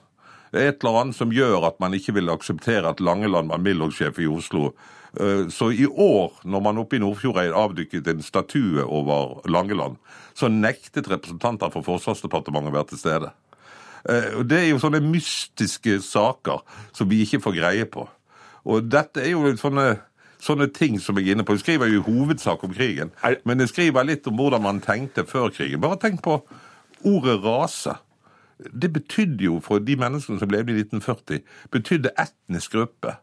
Det 0.53 0.61
er 0.61 0.71
et 0.71 0.85
eller 0.85 1.03
annet 1.03 1.19
som 1.19 1.33
gjør 1.35 1.67
at 1.69 1.81
man 1.83 1.97
ikke 1.97 2.15
vil 2.17 2.33
akseptere 2.33 2.89
at 2.89 3.03
Langeland 3.05 3.51
var 3.53 3.61
Milorg-sjef 3.63 4.21
i 4.23 4.29
Oslo. 4.31 4.73
Eh, 5.21 5.49
så 5.53 5.71
i 5.71 5.87
år, 5.87 6.41
når 6.45 6.65
man 6.65 6.81
oppe 6.81 6.97
i 6.97 7.03
Nordfjordeid 7.03 7.53
avdykket 7.57 8.09
en 8.09 8.23
statue 8.25 8.85
over 8.85 9.41
Langeland, 9.49 9.99
så 10.35 10.49
nektet 10.49 11.11
representanter 11.11 11.73
for 11.75 11.87
Forsvarsdepartementet 11.87 12.73
å 12.73 12.77
være 12.77 12.91
til 12.93 13.03
stede. 13.03 13.33
Eh, 14.09 14.41
det 14.49 14.61
er 14.63 14.69
jo 14.73 14.83
sånne 14.83 15.03
mystiske 15.05 16.01
saker 16.05 16.63
som 16.97 17.11
vi 17.11 17.23
ikke 17.25 17.43
får 17.45 17.59
greie 17.59 17.89
på. 17.89 18.07
Og 18.69 18.89
dette 18.91 19.25
er 19.25 19.33
jo 19.33 19.55
sånne, 19.59 19.99
sånne 20.45 20.69
ting 20.75 20.99
som 21.03 21.19
jeg 21.19 21.31
er 21.31 21.37
inne 21.37 21.47
på. 21.47 21.57
Jeg 21.57 21.65
skriver 21.67 21.93
jo 21.93 22.03
i 22.03 22.09
hovedsak 22.09 22.65
om 22.65 22.75
krigen, 22.75 23.13
men 23.49 23.65
jeg 23.65 23.73
skriver 23.73 24.07
litt 24.07 24.29
om 24.29 24.37
hvordan 24.39 24.65
man 24.65 24.83
tenkte 24.85 25.27
før 25.29 25.53
krigen. 25.55 25.81
Bare 25.81 26.01
tenk 26.01 26.23
på 26.25 26.41
ordet 27.09 27.39
rase. 27.45 27.97
Det 28.59 28.90
betydde 28.92 29.47
jo 29.47 29.61
for 29.64 29.83
de 29.83 29.97
menneskene 29.99 30.40
som 30.40 30.53
levde 30.53 30.75
i 30.75 30.83
1940, 30.83 31.42
betydde 31.75 32.14
etnisk 32.18 32.75
gruppe. 32.75 33.16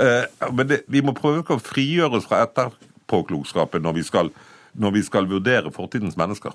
Eh, 0.00 0.24
men 0.52 0.68
det, 0.68 0.82
vi 0.88 1.02
må 1.04 1.12
prøve 1.16 1.44
ikke 1.44 1.58
å 1.58 1.62
frigjøre 1.62 2.16
oss 2.18 2.28
fra 2.30 2.42
etterpåklokskapen 2.46 3.84
når 3.84 4.00
vi 4.00 4.04
skal, 4.06 4.26
når 4.74 4.98
vi 4.98 5.06
skal 5.06 5.28
vurdere 5.30 5.72
fortidens 5.74 6.18
mennesker. 6.20 6.54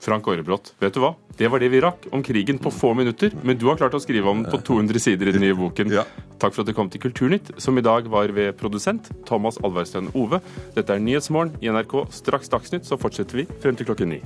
Frank 0.00 0.24
Aarebrot, 0.32 0.72
vet 0.80 0.94
du 0.96 1.02
hva? 1.02 1.10
Det 1.36 1.48
var 1.52 1.60
det 1.60 1.68
vi 1.72 1.80
rakk 1.84 2.06
om 2.16 2.22
krigen 2.24 2.58
på 2.62 2.72
få 2.72 2.94
minutter. 2.96 3.34
Men 3.44 3.58
du 3.60 3.66
har 3.68 3.76
klart 3.76 3.96
å 3.96 4.00
skrive 4.00 4.32
om 4.32 4.40
den 4.40 4.52
på 4.52 4.62
200 4.64 5.02
sider 5.02 5.28
i 5.28 5.34
den 5.36 5.44
nye 5.44 5.56
boken. 5.58 5.92
Ja. 5.92 6.06
Takk 6.40 6.56
for 6.56 6.64
at 6.64 6.70
du 6.70 6.76
kom 6.76 6.88
til 6.88 7.02
Kulturnytt, 7.04 7.52
som 7.60 7.76
i 7.76 7.84
dag 7.84 8.08
var 8.08 8.32
ved 8.32 8.56
produsent 8.60 9.12
Thomas 9.28 9.60
Alvarstein 9.60 10.08
Ove. 10.16 10.40
Dette 10.76 10.96
er 10.96 11.04
Nyhetsmorgen 11.04 11.52
i 11.60 11.68
NRK. 11.68 11.98
Straks 12.16 12.48
Dagsnytt, 12.48 12.88
så 12.88 12.96
fortsetter 13.00 13.42
vi 13.42 13.46
frem 13.60 13.76
til 13.76 13.92
klokken 13.92 14.16
ni. 14.16 14.22